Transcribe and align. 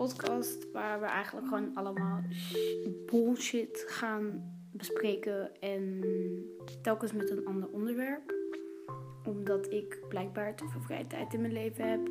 podcast 0.00 0.70
waar 0.72 1.00
we 1.00 1.06
eigenlijk 1.06 1.46
gewoon 1.48 1.74
allemaal 1.74 2.22
bullshit 3.06 3.84
gaan 3.86 4.52
bespreken 4.72 5.60
en 5.60 6.04
telkens 6.82 7.12
met 7.12 7.30
een 7.30 7.46
ander 7.46 7.68
onderwerp. 7.68 8.34
Omdat 9.24 9.72
ik 9.72 9.98
blijkbaar 10.08 10.56
te 10.56 10.68
veel 10.68 10.80
vrije 10.80 11.06
tijd 11.06 11.34
in 11.34 11.40
mijn 11.40 11.52
leven 11.52 11.90
heb 11.90 12.08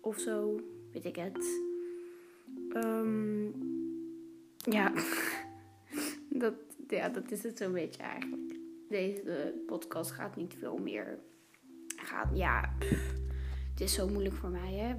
of 0.00 0.18
zo, 0.18 0.60
weet 0.92 1.04
ik 1.04 1.16
het. 1.16 1.60
Ehm, 2.72 3.44
ja. 4.56 4.92
dat, 6.42 6.54
ja, 6.88 7.08
dat 7.08 7.30
is 7.30 7.42
het 7.42 7.58
zo'n 7.58 7.72
beetje 7.72 8.02
eigenlijk. 8.02 8.54
Deze 8.88 9.54
podcast 9.66 10.10
gaat 10.10 10.36
niet 10.36 10.54
veel 10.58 10.76
meer. 10.76 11.18
Gaat, 11.96 12.28
ja, 12.34 12.74
het 13.70 13.80
is 13.80 13.94
zo 13.94 14.08
moeilijk 14.08 14.34
voor 14.34 14.50
mij, 14.50 14.74
hè. 14.74 14.98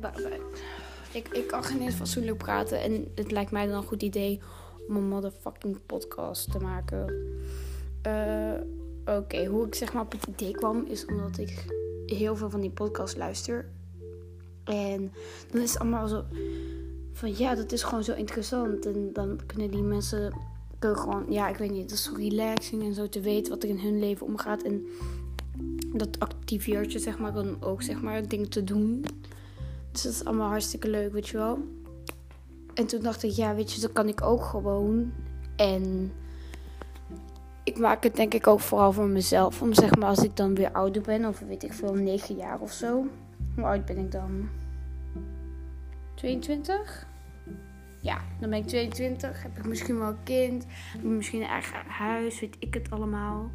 Ik, 1.13 1.27
ik 1.27 1.47
kan 1.47 1.63
geen 1.63 1.81
eens 1.81 1.95
fatsoenlijk 1.95 2.37
praten 2.37 2.81
en 2.81 3.07
het 3.15 3.31
lijkt 3.31 3.51
mij 3.51 3.65
dan 3.65 3.75
een 3.75 3.83
goed 3.83 4.01
idee 4.01 4.39
om 4.87 4.95
een 4.95 5.07
motherfucking 5.07 5.77
podcast 5.85 6.51
te 6.51 6.59
maken. 6.59 7.13
Uh, 8.07 8.53
Oké, 9.05 9.45
hoe 9.45 9.65
ik 9.65 9.75
zeg 9.75 9.93
maar 9.93 10.03
op 10.03 10.11
het 10.11 10.25
idee 10.25 10.51
kwam 10.51 10.85
is 10.85 11.05
omdat 11.05 11.37
ik 11.37 11.65
heel 12.05 12.35
veel 12.35 12.49
van 12.49 12.61
die 12.61 12.69
podcast 12.69 13.17
luister. 13.17 13.69
En 14.63 15.11
dan 15.51 15.61
is 15.61 15.73
het 15.73 15.81
allemaal 15.81 16.07
zo 16.07 16.23
van 17.13 17.37
ja, 17.37 17.55
dat 17.55 17.71
is 17.71 17.83
gewoon 17.83 18.03
zo 18.03 18.13
interessant. 18.13 18.85
En 18.85 19.09
dan 19.13 19.39
kunnen 19.45 19.71
die 19.71 19.81
mensen 19.81 20.33
gewoon, 20.79 21.25
ja, 21.29 21.49
ik 21.49 21.57
weet 21.57 21.71
niet, 21.71 21.89
dat 21.89 21.97
is 21.97 22.03
zo 22.03 22.13
relaxing 22.15 22.83
en 22.83 22.93
zo 22.93 23.09
te 23.09 23.21
weten 23.21 23.51
wat 23.51 23.63
er 23.63 23.69
in 23.69 23.79
hun 23.79 23.99
leven 23.99 24.25
omgaat. 24.25 24.63
En 24.63 24.85
dat 25.93 26.19
activeert 26.19 26.91
je, 26.91 26.99
zeg 26.99 27.19
maar, 27.19 27.33
dan 27.33 27.61
ook, 27.61 27.81
zeg 27.81 28.01
maar, 28.01 28.27
dingen 28.27 28.49
te 28.49 28.63
doen. 28.63 29.05
Dus 29.91 30.01
dat 30.01 30.11
is 30.13 30.25
allemaal 30.25 30.49
hartstikke 30.49 30.89
leuk, 30.89 31.11
weet 31.13 31.27
je 31.27 31.37
wel. 31.37 31.59
En 32.73 32.87
toen 32.87 33.01
dacht 33.01 33.23
ik, 33.23 33.31
ja, 33.31 33.55
weet 33.55 33.73
je, 33.73 33.81
dat 33.81 33.91
kan 33.91 34.07
ik 34.07 34.21
ook 34.21 34.43
gewoon. 34.43 35.13
En 35.55 36.11
ik 37.63 37.79
maak 37.79 38.03
het 38.03 38.15
denk 38.15 38.33
ik 38.33 38.47
ook 38.47 38.59
vooral 38.59 38.91
voor 38.91 39.07
mezelf. 39.07 39.61
Om 39.61 39.73
zeg 39.73 39.95
maar, 39.95 40.09
als 40.09 40.23
ik 40.23 40.35
dan 40.35 40.55
weer 40.55 40.71
ouder 40.71 41.01
ben, 41.01 41.25
of 41.25 41.39
weet 41.39 41.63
ik 41.63 41.73
veel, 41.73 41.93
9 41.93 42.35
jaar 42.35 42.59
of 42.59 42.71
zo. 42.71 43.05
Hoe 43.55 43.63
oud 43.63 43.85
ben 43.85 43.97
ik 43.97 44.11
dan? 44.11 44.49
22? 46.15 47.07
Ja, 48.01 48.21
dan 48.39 48.49
ben 48.49 48.59
ik 48.59 48.67
22. 48.67 49.43
Heb 49.43 49.57
ik 49.57 49.65
misschien 49.65 49.99
wel 49.99 50.07
een 50.07 50.23
kind. 50.23 50.65
Misschien 51.01 51.41
een 51.41 51.47
eigen 51.47 51.85
huis. 51.87 52.39
Weet 52.39 52.55
ik 52.59 52.73
het 52.73 52.91
allemaal. 52.91 53.51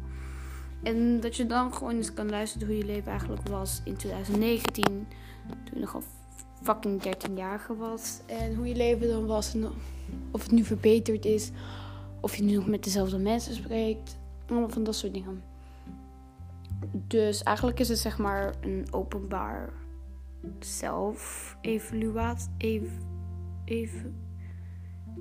En 0.83 1.19
dat 1.19 1.35
je 1.35 1.45
dan 1.45 1.73
gewoon 1.73 1.95
eens 1.95 2.13
kan 2.13 2.29
luisteren 2.29 2.67
hoe 2.67 2.77
je 2.77 2.85
leven 2.85 3.11
eigenlijk 3.11 3.47
was 3.47 3.81
in 3.83 3.95
2019. 3.95 4.83
Toen 5.47 5.73
je 5.73 5.79
nog 5.79 5.95
al 5.95 6.03
fucking 6.61 7.01
13-jarige 7.03 7.75
was. 7.75 8.19
En 8.25 8.55
hoe 8.55 8.67
je 8.67 8.75
leven 8.75 9.07
dan 9.07 9.25
was. 9.25 9.53
En 9.53 9.67
of 10.31 10.41
het 10.43 10.51
nu 10.51 10.63
verbeterd 10.63 11.25
is. 11.25 11.51
Of 12.19 12.35
je 12.35 12.43
nu 12.43 12.55
nog 12.55 12.67
met 12.67 12.83
dezelfde 12.83 13.17
mensen 13.17 13.53
spreekt. 13.53 14.17
Allemaal 14.49 14.69
van 14.69 14.83
dat 14.83 14.95
soort 14.95 15.13
dingen. 15.13 15.43
Dus 16.91 17.43
eigenlijk 17.43 17.79
is 17.79 17.89
het 17.89 17.99
zeg 17.99 18.17
maar 18.17 18.53
een 18.61 18.87
openbaar 18.91 19.73
zelf-evaluatie. 20.59 22.49
Even, 22.57 23.03
even. 23.65 24.15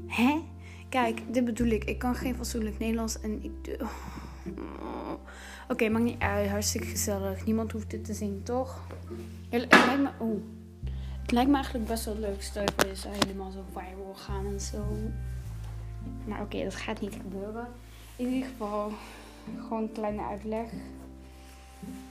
Hè? 0.06 0.42
Kijk, 0.88 1.22
dit 1.32 1.44
bedoel 1.44 1.68
ik. 1.68 1.84
Ik 1.84 1.98
kan 1.98 2.14
geen 2.14 2.34
fatsoenlijk 2.34 2.78
Nederlands 2.78 3.20
en 3.20 3.42
ik. 3.42 3.76
Oh. 3.82 3.88
Oké, 5.62 5.72
okay, 5.72 5.88
maakt 5.88 6.04
niet 6.04 6.20
uit. 6.20 6.48
Hartstikke 6.48 6.86
gezellig. 6.86 7.44
Niemand 7.44 7.72
hoeft 7.72 7.90
dit 7.90 8.04
te 8.04 8.14
zien, 8.14 8.42
toch? 8.42 8.86
Het 9.48 9.66
lijkt 9.70 10.02
me, 10.02 10.08
oh. 10.18 10.42
Het 11.26 11.34
lijkt 11.34 11.50
me 11.50 11.56
eigenlijk 11.56 11.86
best 11.86 12.04
wel 12.04 12.16
leuk. 12.18 12.42
Je 12.42 12.94
zou 12.94 13.14
helemaal 13.18 13.50
zo 13.50 13.64
viral 13.72 14.14
gaan 14.14 14.46
en 14.46 14.60
zo. 14.60 14.84
Maar 16.24 16.40
oké, 16.40 16.64
dat 16.64 16.74
gaat 16.74 17.00
niet 17.00 17.14
gebeuren. 17.22 17.66
In 18.16 18.28
ieder 18.28 18.48
geval, 18.48 18.90
gewoon 19.58 19.82
een 19.82 19.92
kleine 19.92 20.22
uitleg. 20.22 20.68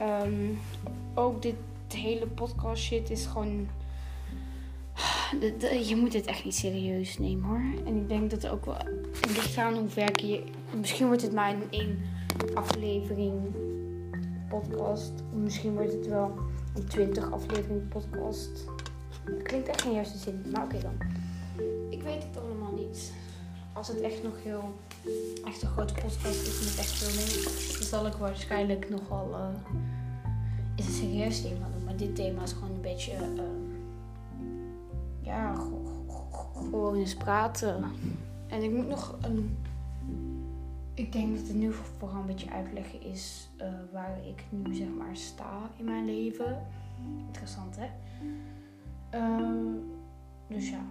Um, 0.01 0.59
ook 1.13 1.41
dit 1.41 1.55
hele 1.87 2.27
podcast 2.27 2.83
shit 2.83 3.09
is 3.09 3.25
gewoon. 3.25 3.67
Je 5.89 5.95
moet 5.95 6.13
het 6.13 6.25
echt 6.25 6.43
niet 6.43 6.55
serieus 6.55 7.17
nemen 7.17 7.49
hoor. 7.49 7.85
En 7.85 7.95
ik 7.95 8.09
denk 8.09 8.29
dat 8.29 8.47
ook 8.47 8.65
wel. 8.65 8.77
Het 9.21 9.35
ligt 9.35 9.57
aan 9.57 9.73
hoe 9.73 9.87
werk 9.87 10.19
je. 10.19 10.43
Misschien 10.77 11.07
wordt 11.07 11.21
het 11.21 11.33
maar 11.33 11.49
in 11.49 11.63
één 11.69 12.01
aflevering 12.53 13.33
podcast. 14.49 15.13
Misschien 15.33 15.73
wordt 15.73 15.91
het 15.91 16.07
wel 16.07 16.31
een 16.75 16.87
20 16.87 17.31
aflevering 17.31 17.87
podcast. 17.87 18.74
Klinkt 19.43 19.67
echt 19.67 19.81
geen 19.81 19.93
juiste 19.93 20.17
zin. 20.17 20.45
Maar 20.51 20.63
oké 20.63 20.79
dan. 20.79 20.97
Ik 21.89 22.01
weet 22.01 22.23
het 22.23 22.37
allemaal 22.43 22.73
niet. 22.73 23.13
Als 23.73 23.87
het 23.87 24.01
echt 24.01 24.23
nog 24.23 24.43
heel. 24.43 24.73
Echt 25.45 25.61
een 25.61 25.69
grote 25.69 25.93
podcast 25.93 26.47
is 26.47 26.59
met 26.59 26.77
echt 26.77 26.91
veel 26.91 27.15
mensen. 27.15 27.79
Dan 27.79 27.87
zal 27.87 28.07
ik 28.07 28.13
waarschijnlijk 28.13 28.89
nogal. 28.89 29.29
Uh, 29.29 29.47
is 30.75 30.85
een 30.85 30.93
serieus 30.93 31.41
thema 31.41 31.67
doen. 31.75 31.83
Maar 31.83 31.97
dit 31.97 32.15
thema 32.15 32.43
is 32.43 32.51
gewoon 32.51 32.71
een 32.71 32.81
beetje. 32.81 33.11
Uh, 33.11 33.41
ja, 35.21 35.55
gewoon 36.53 36.95
eens 36.95 37.15
praten. 37.15 37.83
En 38.47 38.63
ik 38.63 38.71
moet 38.71 38.87
nog 38.87 39.17
een 39.21 39.57
ik 40.95 41.11
denk 41.11 41.37
dat 41.37 41.47
het 41.47 41.55
nu 41.55 41.73
vooral 41.97 42.19
een 42.19 42.25
beetje 42.25 42.51
uitleggen 42.51 43.01
is 43.01 43.49
uh, 43.61 43.67
waar 43.91 44.17
ik 44.27 44.43
nu 44.49 44.75
zeg 44.75 44.87
maar 44.97 45.15
sta 45.15 45.69
in 45.77 45.85
mijn 45.85 46.05
leven. 46.05 46.67
Interessant 47.27 47.75
hè? 47.75 47.87
Uh, 49.15 49.75
dus 50.49 50.69
ja. 50.69 50.85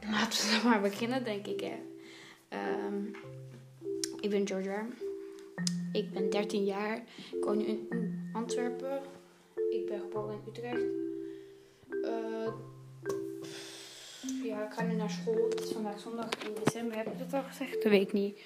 Laten 0.10 0.38
we 0.38 0.58
dan 0.62 0.70
maar 0.70 0.80
beginnen 0.80 1.24
denk 1.24 1.46
ik 1.46 1.60
hè. 1.60 1.76
Uh, 2.52 3.14
ik 4.20 4.30
ben 4.30 4.46
Georgia. 4.46 4.86
Ik 5.92 6.10
ben 6.10 6.30
13 6.30 6.64
jaar. 6.64 6.96
Ik 7.32 7.44
woon 7.44 7.56
nu 7.56 7.64
in 7.64 8.30
Antwerpen. 8.32 9.00
Ik 9.70 9.86
ben 9.86 10.00
geboren 10.00 10.34
in 10.34 10.40
Utrecht. 10.48 10.82
Uh, 11.90 12.52
ja, 14.44 14.64
ik 14.64 14.72
ga 14.72 14.82
nu 14.82 14.94
naar 14.94 15.10
school. 15.10 15.48
Het 15.48 15.60
is 15.60 15.72
vandaag 15.72 16.00
zondag 16.00 16.28
in 16.46 16.52
december. 16.64 16.96
Heb 16.96 17.06
ik 17.06 17.18
dat 17.18 17.32
al 17.32 17.42
gezegd? 17.42 17.72
Dat 17.72 17.92
weet 17.92 18.06
ik 18.06 18.12
niet. 18.12 18.40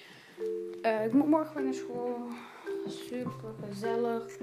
Uh, 0.81 1.05
ik 1.05 1.13
moet 1.13 1.27
morgen 1.27 1.55
weer 1.55 1.63
naar 1.63 1.73
school. 1.73 2.27
Super 2.87 3.53
gezellig. 3.69 4.37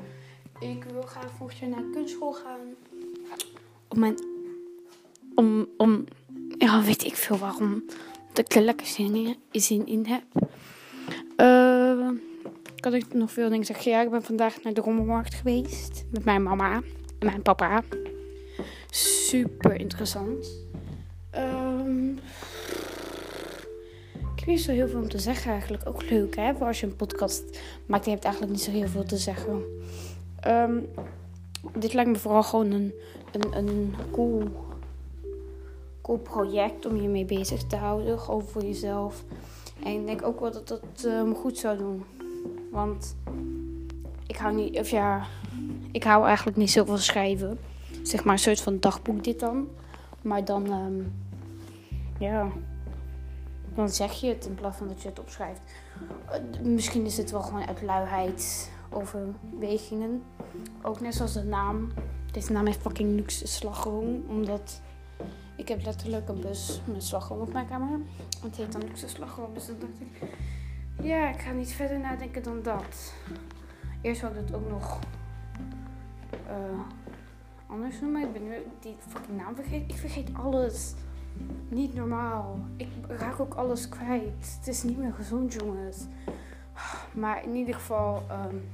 Ik 0.61 0.85
wil 0.85 1.03
graag 1.03 1.31
volgend 1.31 1.71
naar 1.71 1.85
kunstschool 1.93 2.33
gaan. 2.33 2.77
Om 3.91 3.99
mijn. 3.99 4.15
Om. 5.35 5.67
om 5.77 6.05
ja, 6.59 6.83
weet 6.83 7.05
ik 7.05 7.17
veel 7.17 7.39
waarom. 7.39 7.85
Dat 8.33 8.45
ik 8.45 8.55
er 8.55 8.63
lekker 8.63 8.87
zin 8.87 9.37
in, 9.51 9.87
in 9.87 10.07
heb. 10.07 10.25
Uh, 11.37 12.09
kan 12.77 12.95
ik 12.95 13.15
nog 13.15 13.33
veel 13.33 13.49
dingen 13.49 13.65
zeggen? 13.65 13.91
Ja, 13.91 14.03
ik 14.03 14.11
ben 14.11 14.23
vandaag 14.23 14.63
naar 14.63 14.75
de 14.75 14.81
rommelmarkt 14.81 15.35
geweest. 15.35 16.05
Met 16.11 16.25
mijn 16.25 16.43
mama 16.43 16.75
en 17.19 17.27
mijn 17.27 17.43
papa. 17.43 17.83
Super 18.91 19.81
interessant. 19.81 20.65
Um, 21.37 22.19
ik 24.15 24.47
heb 24.47 24.47
niet 24.47 24.61
zo 24.61 24.73
heel 24.73 24.89
veel 24.89 25.01
om 25.01 25.09
te 25.09 25.19
zeggen 25.19 25.53
eigenlijk. 25.53 25.89
Ook 25.89 26.11
leuk 26.11 26.37
hè, 26.37 26.55
voor 26.55 26.67
als 26.67 26.81
je 26.81 26.87
een 26.87 26.97
podcast 26.97 27.61
maakt. 27.87 28.05
Je 28.05 28.11
hebt 28.11 28.25
eigenlijk 28.25 28.55
niet 28.55 28.65
zo 28.65 28.71
heel 28.71 28.89
veel 28.89 29.05
te 29.05 29.17
zeggen. 29.17 29.63
Um, 30.47 30.89
dit 31.79 31.93
lijkt 31.93 32.11
me 32.11 32.19
vooral 32.19 32.43
gewoon 32.43 32.71
een, 32.71 32.95
een, 33.33 33.57
een 33.57 33.95
cool, 34.13 34.43
cool 36.03 36.19
project 36.19 36.87
om 36.87 36.97
je 36.97 37.09
mee 37.09 37.25
bezig 37.25 37.63
te 37.63 37.77
houden. 37.77 38.19
Gewoon 38.19 38.43
voor 38.43 38.63
jezelf. 38.63 39.25
En 39.83 39.93
ik 39.93 40.07
denk 40.07 40.23
ook 40.23 40.41
wel 40.41 40.53
dat 40.53 40.69
dat 40.69 41.05
um, 41.05 41.35
goed 41.35 41.59
zou 41.59 41.79
doen. 41.79 42.05
Want 42.71 43.17
ik 44.27 44.37
hou 44.37 44.55
niet, 44.55 44.79
of 44.79 44.91
ja, 44.91 45.27
ik 45.91 46.05
hou 46.05 46.27
eigenlijk 46.27 46.57
niet 46.57 46.71
zoveel 46.71 46.99
schrijven. 46.99 47.59
Zeg 48.03 48.25
maar 48.25 48.33
een 48.33 48.39
soort 48.39 48.61
van 48.61 48.81
dagboek 48.81 49.25
dit 49.25 49.41
dan. 49.41 49.69
Maar 50.23 50.45
dan, 50.45 50.73
um, 50.73 51.13
ja, 52.19 52.49
dan 53.75 53.89
zeg 53.89 54.13
je 54.13 54.27
het 54.27 54.47
in 54.47 54.55
plaats 54.55 54.77
van 54.77 54.89
dat 54.89 55.03
je 55.03 55.09
het 55.09 55.19
opschrijft. 55.19 55.61
Uh, 56.31 56.67
misschien 56.67 57.05
is 57.05 57.17
het 57.17 57.31
wel 57.31 57.43
gewoon 57.43 57.67
uit 57.67 57.83
luiheid 57.83 58.71
overwegingen. 58.91 60.23
Ook 60.83 61.01
net 61.01 61.15
zoals 61.15 61.33
de 61.33 61.43
naam. 61.43 61.93
Deze 62.33 62.53
naam 62.53 62.67
heeft 62.67 62.81
fucking 62.81 63.15
luxe 63.15 63.47
slagroom. 63.47 64.25
Omdat 64.29 64.81
ik 65.57 65.69
heb 65.69 65.85
letterlijk 65.85 66.29
een 66.29 66.41
bus 66.41 66.81
met 66.85 67.05
slagroom 67.05 67.41
op 67.41 67.53
mijn 67.53 67.69
kamer. 67.69 68.01
Het 68.43 68.57
heet 68.57 68.73
dan 68.73 68.81
luxe 68.81 69.09
slagroom. 69.09 69.55
Dus 69.55 69.67
dan 69.67 69.77
dacht 69.79 70.01
ik, 70.01 70.29
ja, 71.03 71.29
ik 71.29 71.41
ga 71.41 71.51
niet 71.53 71.73
verder 71.73 72.01
nadenken 72.01 72.43
dan 72.43 72.63
dat. 72.63 73.15
Eerst 74.01 74.21
had 74.21 74.31
ik 74.31 74.37
het 74.37 74.55
ook 74.55 74.69
nog... 74.69 74.99
Uh, 76.47 76.81
anders 77.67 78.01
noemen. 78.01 78.23
Ik 78.23 78.33
ben 78.33 78.43
nu 78.43 78.55
die 78.81 78.97
fucking 79.09 79.37
naam 79.37 79.55
vergeten. 79.55 79.89
Ik 79.89 79.97
vergeet 79.97 80.29
alles. 80.35 80.95
Niet 81.69 81.95
normaal. 81.95 82.59
Ik 82.77 82.89
raak 83.09 83.41
ook 83.41 83.55
alles 83.55 83.89
kwijt. 83.89 84.57
Het 84.59 84.69
is 84.69 84.83
niet 84.83 84.99
meer 84.99 85.13
gezond, 85.13 85.53
jongens. 85.53 86.07
Maar 87.13 87.45
in 87.45 87.55
ieder 87.55 87.75
geval. 87.75 88.23
Um, 88.31 88.69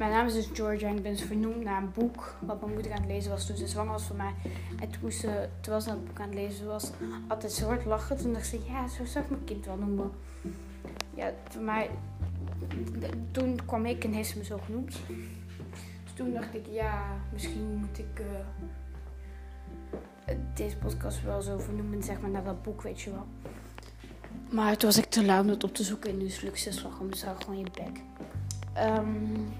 Mijn 0.00 0.12
naam 0.12 0.26
is 0.26 0.34
dus 0.34 0.48
Georgia 0.52 0.88
en 0.88 0.96
ik 0.96 1.02
ben 1.02 1.12
dus 1.12 1.22
vernoemd 1.22 1.64
naar 1.64 1.82
een 1.82 1.92
boek 1.92 2.34
wat 2.40 2.60
mijn 2.60 2.72
moeder 2.72 2.92
aan 2.92 3.00
het 3.00 3.10
lezen 3.10 3.30
was 3.30 3.46
toen 3.46 3.56
ze 3.56 3.66
zwanger 3.66 3.92
was 3.92 4.02
van 4.02 4.16
mij. 4.16 4.34
En 4.80 4.90
toen, 4.90 5.12
ze, 5.12 5.48
terwijl 5.60 5.82
ze 5.82 5.90
het 5.90 6.04
boek 6.04 6.20
aan 6.20 6.28
het 6.28 6.34
lezen 6.34 6.66
was, 6.66 6.90
altijd 7.28 7.52
zo 7.52 7.66
hard 7.66 7.84
lachen. 7.84 8.16
Toen 8.16 8.32
dacht 8.32 8.46
ze, 8.46 8.60
ja, 8.66 8.88
zo 8.88 9.04
zou 9.04 9.24
ik 9.24 9.30
mijn 9.30 9.44
kind 9.44 9.66
wel 9.66 9.76
noemen. 9.76 10.10
Ja, 11.14 11.32
voor 11.48 11.62
mij, 11.62 11.90
toen 13.30 13.58
kwam 13.66 13.86
ik 13.86 14.04
en 14.04 14.12
heeft 14.12 14.28
ze 14.28 14.38
me 14.38 14.44
zo 14.44 14.58
genoemd. 14.64 14.96
Dus 16.04 16.12
toen 16.14 16.32
dacht 16.32 16.54
ik, 16.54 16.66
ja, 16.70 17.04
misschien 17.32 17.76
moet 17.76 17.98
ik 17.98 18.20
uh, 18.20 18.26
deze 20.54 20.76
podcast 20.76 21.22
wel 21.22 21.42
zo 21.42 21.58
vernoemen, 21.58 22.02
zeg 22.02 22.20
maar, 22.20 22.30
naar 22.30 22.44
dat 22.44 22.62
boek, 22.62 22.82
weet 22.82 23.00
je 23.00 23.10
wel. 23.10 23.26
Maar 24.50 24.76
toen 24.76 24.88
was 24.88 24.98
ik 24.98 25.04
te 25.04 25.24
lui 25.24 25.40
om 25.40 25.46
dat 25.46 25.64
op 25.64 25.74
te 25.74 25.82
zoeken 25.82 26.10
en 26.10 26.18
nu 26.18 26.24
is 26.24 26.32
het 26.32 26.44
succesvol 26.44 27.08
dus 27.08 27.24
gewoon 27.38 27.58
je 27.58 27.66
bek. 27.74 28.00
Um, 28.98 29.52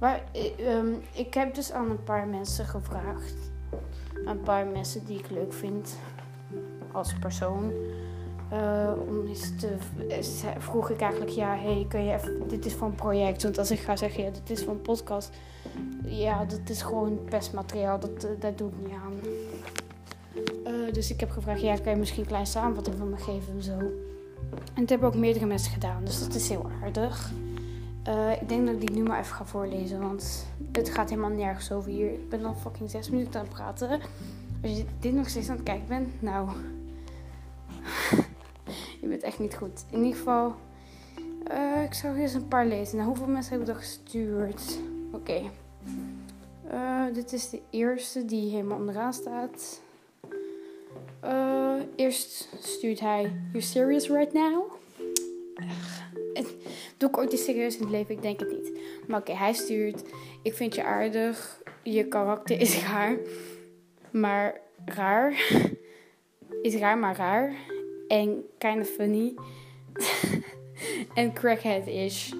maar 0.00 0.22
um, 0.60 1.00
ik 1.12 1.34
heb 1.34 1.54
dus 1.54 1.72
aan 1.72 1.90
een 1.90 2.04
paar 2.04 2.26
mensen 2.26 2.64
gevraagd. 2.64 3.34
Een 4.24 4.40
paar 4.40 4.66
mensen 4.66 5.04
die 5.04 5.18
ik 5.18 5.30
leuk 5.30 5.52
vind 5.52 5.96
als 6.92 7.14
persoon. 7.20 7.72
Uh, 8.52 8.92
om 9.08 9.26
eens 9.26 9.52
te, 9.56 9.76
vroeg 10.58 10.90
ik 10.90 11.00
eigenlijk, 11.00 11.30
ja, 11.30 11.56
hey, 11.56 11.86
kun 11.88 12.04
je 12.04 12.12
even, 12.12 12.48
dit 12.48 12.66
is 12.66 12.72
van 12.72 12.88
een 12.88 12.94
project. 12.94 13.42
Want 13.42 13.58
als 13.58 13.70
ik 13.70 13.78
ga 13.78 13.96
zeggen, 13.96 14.24
ja, 14.24 14.30
dit 14.30 14.50
is 14.50 14.62
van 14.62 14.80
podcast. 14.80 15.30
Ja, 16.04 16.44
dat 16.44 16.68
is 16.68 16.82
gewoon 16.82 17.24
pestmateriaal, 17.24 17.98
dat, 17.98 18.26
dat 18.38 18.58
doe 18.58 18.68
ik 18.68 18.74
niet 18.86 18.96
aan. 19.04 19.14
Dus 20.92 21.10
ik 21.10 21.20
heb 21.20 21.30
gevraagd, 21.30 21.60
ja, 21.60 21.76
kan 21.76 21.92
je 21.92 21.98
misschien 21.98 22.20
een 22.20 22.26
kleine 22.26 22.48
samenvatting 22.48 22.96
van 22.98 23.10
me 23.10 23.16
geven 23.16 23.54
en 23.54 23.62
zo. 23.62 23.78
En 24.74 24.80
het 24.80 24.90
hebben 24.90 25.08
ook 25.08 25.14
meerdere 25.14 25.46
mensen 25.46 25.72
gedaan, 25.72 26.04
dus 26.04 26.20
dat 26.20 26.34
is 26.34 26.48
heel 26.48 26.70
aardig. 26.82 27.32
Uh, 28.08 28.32
ik 28.40 28.48
denk 28.48 28.66
dat 28.66 28.74
ik 28.74 28.80
die 28.80 28.96
nu 28.96 29.02
maar 29.02 29.20
even 29.20 29.34
ga 29.34 29.44
voorlezen, 29.44 30.00
want 30.00 30.46
het 30.72 30.90
gaat 30.90 31.10
helemaal 31.10 31.30
nergens 31.30 31.72
over 31.72 31.90
hier. 31.90 32.12
Ik 32.12 32.28
ben 32.28 32.44
al 32.44 32.54
fucking 32.54 32.90
zes 32.90 33.10
minuten 33.10 33.40
aan 33.40 33.46
het 33.46 33.54
praten. 33.54 34.00
Als 34.62 34.76
je 34.76 34.84
dit 35.00 35.12
nog 35.12 35.28
steeds 35.28 35.48
aan 35.48 35.56
het 35.56 35.64
kijken 35.64 35.88
bent, 35.88 36.22
nou. 36.22 36.48
je 39.00 39.06
bent 39.08 39.22
echt 39.22 39.38
niet 39.38 39.54
goed. 39.54 39.84
In 39.90 39.98
ieder 39.98 40.16
geval, 40.16 40.54
uh, 41.52 41.82
ik 41.82 41.94
zou 41.94 42.16
eerst 42.16 42.34
een 42.34 42.48
paar 42.48 42.66
lezen. 42.66 42.96
Nou, 42.96 43.08
hoeveel 43.08 43.26
mensen 43.26 43.56
hebben 43.56 43.74
er 43.74 43.80
gestuurd? 43.80 44.78
Oké. 45.12 45.42
Eh, 46.70 47.04
dit 47.12 47.32
is 47.32 47.50
de 47.50 47.60
eerste 47.70 48.24
die 48.24 48.50
helemaal 48.50 48.78
onderaan 48.78 49.12
staat. 49.12 49.80
Eerst 51.96 52.48
stuurt 52.60 53.00
hij: 53.00 53.32
You 53.52 53.62
serious 53.62 54.08
right 54.08 54.32
now? 54.32 54.72
Doe 56.96 57.08
ik 57.08 57.18
ooit 57.18 57.32
iets 57.32 57.44
serieus 57.44 57.76
in 57.76 57.82
het 57.82 57.90
leven? 57.90 58.14
Ik 58.14 58.22
denk 58.22 58.40
het 58.40 58.50
niet. 58.50 58.72
Maar 59.06 59.20
oké, 59.20 59.32
hij 59.32 59.52
stuurt: 59.52 60.02
Ik 60.42 60.54
vind 60.54 60.74
je 60.74 60.84
aardig. 60.84 61.62
Je 61.82 62.04
karakter 62.04 62.60
is 62.60 62.82
raar. 62.86 63.16
Maar 64.10 64.60
raar. 64.84 65.52
Is 66.62 66.74
raar, 66.74 66.98
maar 66.98 67.16
raar. 67.16 67.54
En 68.08 68.44
kind 68.58 68.80
of 68.80 68.88
funny. 68.88 69.34
en 71.14 71.32
crackhead 71.32 71.86
is. 71.86 72.32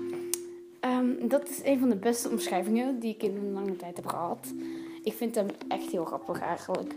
Um, 0.84 1.28
dat 1.28 1.48
is 1.48 1.60
een 1.64 1.78
van 1.78 1.88
de 1.88 1.96
beste 1.96 2.28
omschrijvingen 2.28 2.98
die 2.98 3.14
ik 3.14 3.22
in 3.22 3.36
een 3.36 3.52
lange 3.52 3.76
tijd 3.76 3.96
heb 3.96 4.06
gehad. 4.06 4.52
Ik 5.02 5.12
vind 5.12 5.34
hem 5.34 5.46
echt 5.68 5.90
heel 5.90 6.04
grappig 6.04 6.40
eigenlijk. 6.40 6.94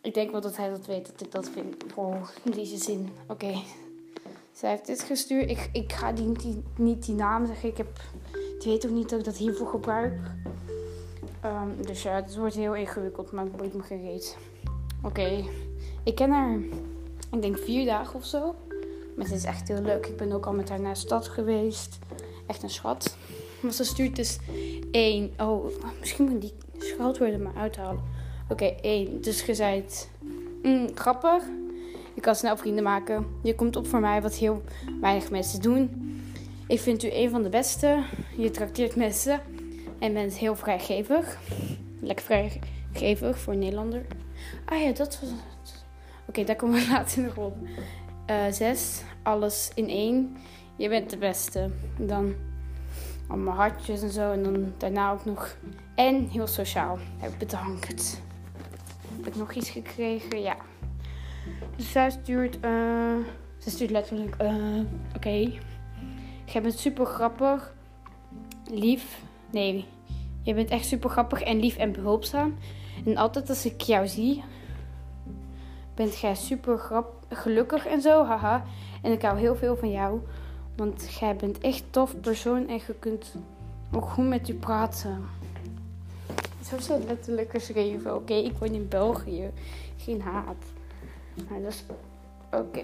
Ik 0.00 0.14
denk 0.14 0.30
wel 0.30 0.40
dat 0.40 0.56
hij 0.56 0.70
dat 0.70 0.86
weet 0.86 1.06
dat 1.06 1.20
ik 1.20 1.32
dat 1.32 1.50
vind. 1.50 1.84
Oh, 1.94 2.28
deze 2.42 2.76
zin. 2.76 3.08
Oké. 3.26 3.54
Zij 4.58 4.70
heeft 4.70 4.86
dit 4.86 5.02
gestuurd. 5.02 5.50
Ik, 5.50 5.68
ik 5.72 5.92
ga 5.92 6.12
die, 6.12 6.32
niet 6.76 7.06
die 7.06 7.14
naam 7.14 7.46
zeggen. 7.46 7.68
Ik 7.68 7.76
heb, 7.76 8.00
die 8.58 8.72
weet 8.72 8.86
ook 8.86 8.92
niet 8.92 9.10
dat 9.10 9.18
ik 9.18 9.24
dat 9.24 9.36
hiervoor 9.36 9.66
gebruik. 9.66 10.18
Um, 11.44 11.86
dus 11.86 12.02
ja, 12.02 12.14
het 12.14 12.36
wordt 12.36 12.54
heel 12.54 12.74
ingewikkeld, 12.74 13.32
maar 13.32 13.46
ik 13.46 13.56
boeit 13.56 13.74
me 13.74 13.82
geen. 13.82 14.22
Oké. 15.02 15.44
Ik 16.04 16.14
ken 16.14 16.30
haar, 16.30 16.58
ik 17.32 17.42
denk 17.42 17.58
vier 17.58 17.84
dagen 17.84 18.14
of 18.14 18.24
zo. 18.24 18.54
Maar 19.16 19.26
het 19.26 19.34
is 19.34 19.44
echt 19.44 19.68
heel 19.68 19.82
leuk. 19.82 20.06
Ik 20.06 20.16
ben 20.16 20.32
ook 20.32 20.46
al 20.46 20.52
met 20.52 20.68
haar 20.68 20.80
naar 20.80 20.94
de 20.94 20.98
stad 20.98 21.28
geweest. 21.28 21.98
Echt 22.46 22.62
een 22.62 22.70
schat. 22.70 23.16
Maar 23.60 23.72
ze 23.72 23.84
stuurt 23.84 24.16
dus 24.16 24.38
één. 24.90 25.32
Oh, 25.38 25.66
misschien 26.00 26.24
moet 26.24 26.34
ik 26.34 26.40
die 26.40 26.54
scheldwoorden 26.78 27.42
maar 27.42 27.56
uithalen. 27.56 28.02
Oké, 28.48 28.64
één. 28.64 29.20
Dus 29.20 29.40
gezegd. 29.40 30.10
Mm, 30.62 30.88
grappig. 30.94 31.44
Je 32.18 32.24
kan 32.24 32.34
snel 32.34 32.56
vrienden 32.56 32.84
maken. 32.84 33.26
Je 33.42 33.54
komt 33.54 33.76
op 33.76 33.86
voor 33.86 34.00
mij 34.00 34.22
wat 34.22 34.34
heel 34.34 34.62
weinig 35.00 35.30
mensen 35.30 35.60
doen. 35.60 35.90
Ik 36.66 36.80
vind 36.80 37.04
u 37.04 37.12
een 37.12 37.30
van 37.30 37.42
de 37.42 37.48
beste. 37.48 38.02
Je 38.36 38.50
trakteert 38.50 38.96
mensen. 38.96 39.40
En 39.98 40.12
bent 40.12 40.34
heel 40.34 40.56
vrijgevig. 40.56 41.38
Lekker 42.00 42.24
vrijgevig 42.24 43.38
voor 43.38 43.52
een 43.52 43.58
Nederlander. 43.58 44.06
Ah 44.64 44.82
ja, 44.82 44.92
dat 44.92 45.20
was 45.20 45.30
het. 45.30 45.84
Oké, 46.28 46.44
daar 46.44 46.56
komen 46.56 46.80
we 46.80 46.88
later 46.92 47.22
nog 47.22 47.36
op. 47.36 47.56
Uh, 48.30 48.36
zes. 48.50 49.02
Alles 49.22 49.70
in 49.74 49.88
één. 49.88 50.36
Je 50.76 50.88
bent 50.88 51.10
de 51.10 51.18
beste. 51.18 51.70
Dan 51.96 52.34
allemaal 53.28 53.54
hartjes 53.54 54.02
en 54.02 54.10
zo. 54.10 54.32
En 54.32 54.42
dan 54.42 54.72
daarna 54.76 55.12
ook 55.12 55.24
nog. 55.24 55.56
En 55.94 56.28
heel 56.28 56.46
sociaal. 56.46 56.98
Bedankt. 57.38 58.20
Heb 59.16 59.26
ik 59.26 59.36
nog 59.36 59.52
iets 59.52 59.70
gekregen? 59.70 60.40
Ja. 60.40 60.56
Dus 61.78 61.90
zij 61.90 62.10
stuurt, 62.10 62.58
ze 63.58 63.70
stuurt 63.70 63.90
letterlijk, 63.90 64.42
uh, 64.42 64.48
oké. 64.48 64.86
Okay. 65.16 65.58
Jij 66.44 66.62
bent 66.62 66.78
super 66.78 67.06
grappig, 67.06 67.74
lief. 68.70 69.22
Nee, 69.50 69.84
je 70.42 70.54
bent 70.54 70.70
echt 70.70 70.84
super 70.84 71.10
grappig 71.10 71.42
en 71.42 71.60
lief 71.60 71.76
en 71.76 71.92
behulpzaam. 71.92 72.54
En 73.04 73.16
altijd 73.16 73.48
als 73.48 73.64
ik 73.64 73.80
jou 73.80 74.08
zie, 74.08 74.44
bent 75.94 76.18
jij 76.18 76.34
super 76.34 77.02
gelukkig 77.28 77.86
en 77.86 78.00
zo, 78.00 78.24
haha. 78.24 78.64
En 79.02 79.12
ik 79.12 79.22
hou 79.22 79.38
heel 79.38 79.56
veel 79.56 79.76
van 79.76 79.90
jou, 79.90 80.20
want 80.76 81.16
jij 81.20 81.36
bent 81.36 81.58
echt 81.58 81.84
tof 81.90 82.20
persoon 82.20 82.68
en 82.68 82.80
je 82.86 82.94
kunt 82.98 83.34
ook 83.92 84.08
goed 84.08 84.28
met 84.28 84.48
u 84.48 84.54
praten. 84.54 85.24
Zo 86.80 86.94
het 86.94 87.04
letterlijk 87.06 87.50
geschreven. 87.50 88.14
Oké, 88.14 88.34
ik 88.34 88.52
woon 88.58 88.72
in 88.72 88.88
België. 88.88 89.50
Geen 89.96 90.20
haat. 90.20 90.76
Nou, 91.48 91.62
dat 91.62 91.72
is... 91.72 91.84
Oké. 92.50 92.82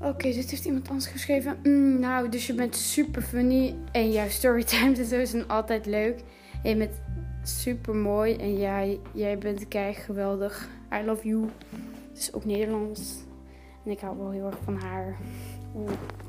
Oké, 0.00 0.32
dit 0.32 0.50
heeft 0.50 0.64
iemand 0.64 0.88
anders 0.88 1.06
geschreven. 1.06 1.58
Mm, 1.62 1.98
nou, 1.98 2.28
dus 2.28 2.46
je 2.46 2.54
bent 2.54 2.76
super 2.76 3.22
funny. 3.22 3.74
En 3.92 4.12
jouw 4.12 4.28
storytimes 4.28 4.98
en 5.02 5.04
zo 5.04 5.24
zijn 5.24 5.48
altijd 5.48 5.86
leuk. 5.86 6.22
En 6.62 6.70
je 6.70 6.76
bent 6.76 7.00
super 7.42 7.94
mooi. 7.94 8.36
En 8.36 8.58
jij, 8.58 8.98
jij 9.12 9.38
bent 9.38 9.68
kei 9.68 9.94
geweldig. 9.94 10.68
I 10.92 11.04
love 11.04 11.28
you. 11.28 11.48
Het 12.10 12.18
is 12.18 12.32
ook 12.32 12.44
Nederlands. 12.44 13.14
En 13.84 13.90
ik 13.90 14.00
hou 14.00 14.18
wel 14.18 14.30
heel 14.30 14.46
erg 14.46 14.58
van 14.64 14.76
haar. 14.76 15.16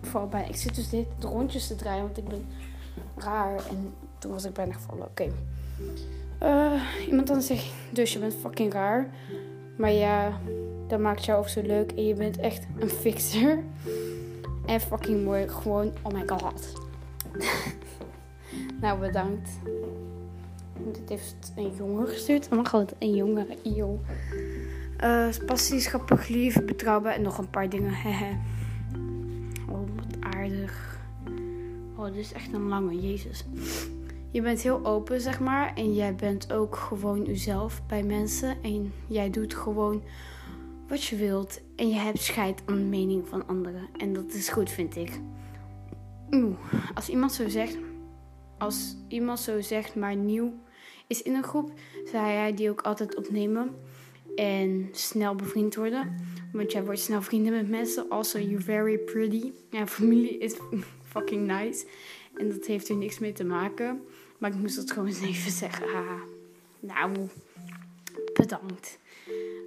Vooral 0.02 0.28
bij. 0.28 0.46
Ik 0.48 0.56
zit 0.56 0.76
dus 0.76 0.90
dit 0.90 1.08
rondjes 1.20 1.68
te 1.68 1.76
draaien, 1.76 2.04
want 2.04 2.18
ik 2.18 2.28
ben 2.28 2.46
raar. 3.16 3.56
En 3.56 3.94
toen 4.18 4.32
was 4.32 4.46
ik 4.46 4.54
bijna 4.54 4.74
gevallen. 4.74 5.06
Oké. 5.06 5.28
Uh, 6.44 6.82
iemand 7.08 7.30
anders 7.30 7.48
zegt, 7.48 7.66
dus 7.92 8.14
je 8.14 8.20
bent 8.20 8.34
fucking 8.34 8.74
raar. 8.74 9.10
Maar 9.78 9.92
ja, 9.92 10.40
dat 10.88 11.00
maakt 11.00 11.26
jou 11.26 11.40
ook 11.40 11.50
zo 11.50 11.62
leuk. 11.62 11.92
En 11.92 12.06
je 12.06 12.14
bent 12.14 12.38
echt 12.38 12.68
een 12.80 12.90
fixer. 12.90 13.64
En 14.66 14.80
fucking 14.80 15.24
mooi. 15.24 15.48
Gewoon, 15.48 15.92
oh 16.02 16.14
my 16.14 16.24
god. 16.26 16.74
nou, 18.82 19.00
bedankt. 19.00 19.50
Dit 20.92 21.10
heeft 21.10 21.54
een 21.56 21.72
jongen 21.78 22.08
gestuurd. 22.08 22.46
Oh 22.46 22.52
mijn 22.52 22.68
god, 22.68 22.94
een 23.00 23.16
jongen. 23.16 23.48
Yo. 23.64 24.00
Uh, 25.04 25.28
grappig, 25.68 26.28
lief, 26.28 26.66
betrouwbaar 26.66 27.14
en 27.14 27.22
nog 27.22 27.38
een 27.38 27.50
paar 27.50 27.70
dingen. 27.70 27.94
oh, 29.70 29.80
wat 29.96 30.34
aardig. 30.36 31.00
Oh, 31.96 32.06
dit 32.06 32.16
is 32.16 32.34
echt 32.34 32.54
een 32.54 32.68
lange, 32.68 33.02
jezus 33.02 33.46
je 34.34 34.42
bent 34.42 34.62
heel 34.62 34.86
open, 34.86 35.22
zeg 35.22 35.40
maar. 35.40 35.74
En 35.76 35.94
jij 35.94 36.16
bent 36.16 36.54
ook 36.54 36.76
gewoon 36.76 37.24
jezelf 37.24 37.82
bij 37.88 38.04
mensen. 38.04 38.58
En 38.64 38.94
jij 39.08 39.30
doet 39.30 39.54
gewoon 39.54 40.04
wat 40.88 41.04
je 41.04 41.16
wilt. 41.16 41.62
En 41.76 41.90
je 41.90 41.96
hebt 41.96 42.22
scheid 42.22 42.62
aan 42.66 42.76
de 42.76 42.82
mening 42.82 43.28
van 43.28 43.48
anderen. 43.48 43.90
En 43.98 44.14
dat 44.14 44.34
is 44.34 44.50
goed, 44.50 44.72
vind 44.72 44.96
ik. 44.96 45.20
Oeh, 46.32 46.56
als 46.94 47.10
iemand 47.10 47.34
zo 47.34 47.50
zegt, 47.50 47.78
als 48.58 48.96
iemand 49.08 49.40
zo 49.40 49.62
zegt, 49.62 49.96
maar 49.96 50.16
nieuw 50.16 50.54
is 51.08 51.22
in 51.22 51.36
een 51.36 51.44
groep, 51.44 51.72
zou 52.12 52.26
hij 52.26 52.54
die 52.54 52.70
ook 52.70 52.82
altijd 52.82 53.16
opnemen. 53.16 53.76
En 54.36 54.90
snel 54.92 55.36
bevriend 55.36 55.76
worden. 55.76 56.16
Want 56.54 56.72
jij 56.72 56.84
wordt 56.84 57.00
snel 57.00 57.22
vrienden 57.22 57.54
met 57.54 57.70
mensen. 57.70 58.10
Also, 58.10 58.40
you're 58.40 58.64
very 58.64 58.98
pretty. 58.98 59.52
Ja, 59.70 59.88
familie 59.88 60.38
is 60.38 60.56
fucking 61.14 61.48
nice. 61.48 61.86
En 62.36 62.50
dat 62.50 62.66
heeft 62.66 62.90
er 62.90 62.96
niks 62.96 63.20
mee 63.20 63.32
te 63.32 63.44
maken. 63.44 64.02
Maar 64.44 64.52
ik 64.52 64.58
moest 64.58 64.76
het 64.76 64.92
gewoon 64.92 65.08
eens 65.08 65.22
even 65.22 65.52
zeggen. 65.64 65.86
Ah, 65.86 66.22
nou, 66.80 67.30
bedankt. 68.34 69.00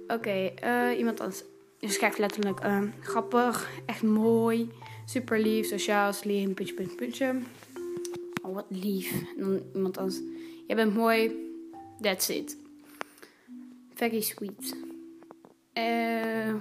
Oké, 0.07 0.53
uh, 0.63 0.97
iemand 0.97 1.19
anders. 1.19 1.43
Dus 1.79 1.93
schrijft 1.93 2.17
letterlijk 2.17 2.63
uh, 2.65 2.81
grappig, 2.99 3.69
echt 3.85 4.03
mooi, 4.03 4.71
Super 5.05 5.39
lief, 5.39 5.67
sociaal, 5.67 6.13
slim, 6.13 6.53
puntje, 6.53 6.73
puntje, 6.73 6.95
puntje. 6.95 7.39
Oh, 8.43 8.53
wat 8.53 8.65
lief. 8.69 9.11
En 9.11 9.43
dan 9.43 9.61
iemand 9.73 9.97
anders. 9.97 10.19
Jij 10.67 10.75
bent 10.75 10.95
mooi. 10.95 11.31
That's 12.01 12.29
it. 12.29 12.57
Very 13.93 14.21
sweet. 14.21 14.75
Eh, 15.73 16.53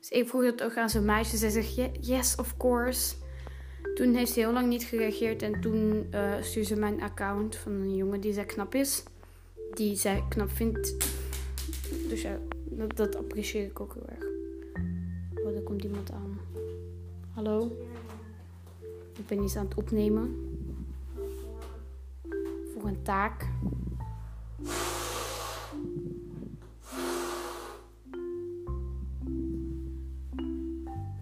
dus 0.00 0.08
ik 0.08 0.28
vroeg 0.28 0.44
het 0.44 0.62
ook 0.62 0.76
aan 0.76 0.90
zijn 0.90 1.04
meisje. 1.04 1.36
Zij 1.36 1.50
zegt, 1.50 1.74
yes, 2.00 2.36
of 2.36 2.56
course. 2.56 3.14
Toen 3.94 4.14
heeft 4.14 4.32
ze 4.32 4.40
heel 4.40 4.52
lang 4.52 4.68
niet 4.68 4.82
gereageerd. 4.82 5.42
En 5.42 5.60
toen 5.60 6.06
uh, 6.14 6.34
stuurde 6.40 6.68
ze 6.68 6.76
mijn 6.76 7.02
account 7.02 7.56
van 7.56 7.72
een 7.72 7.96
jongen 7.96 8.20
die 8.20 8.32
zij 8.32 8.44
knap 8.44 8.74
is. 8.74 9.02
Die 9.70 9.96
zij 9.96 10.24
knap 10.28 10.50
vindt. 10.50 10.94
Dus 12.08 12.22
ja, 12.22 12.38
dat, 12.64 12.96
dat 12.96 13.16
apprecieer 13.16 13.64
ik 13.64 13.80
ook 13.80 13.94
heel 13.94 14.08
erg. 14.08 14.24
Oh, 15.44 15.56
er 15.56 15.62
komt 15.62 15.82
iemand 15.82 16.12
aan. 16.12 16.38
Hallo? 17.30 17.76
Ik 19.18 19.26
ben 19.26 19.42
iets 19.42 19.56
aan 19.56 19.64
het 19.64 19.74
opnemen. 19.74 20.34
Voor 22.72 22.88
een 22.88 23.02
taak. 23.02 23.46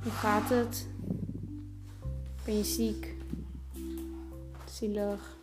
Hoe 0.02 0.12
gaat 0.12 0.48
het? 0.48 0.86
Ben 2.44 2.56
je 2.56 2.64
ziek? 2.64 3.14
Zielig. 4.64 5.36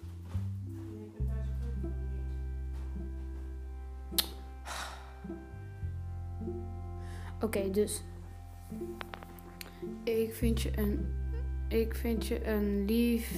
Oké, 7.41 7.71
dus. 7.71 8.03
Ik 10.03 10.35
vind 10.35 10.61
je 10.61 10.77
een. 10.77 11.05
Ik 11.67 11.95
vind 11.95 12.25
je 12.25 12.47
een 12.47 12.85
lief. 12.85 13.31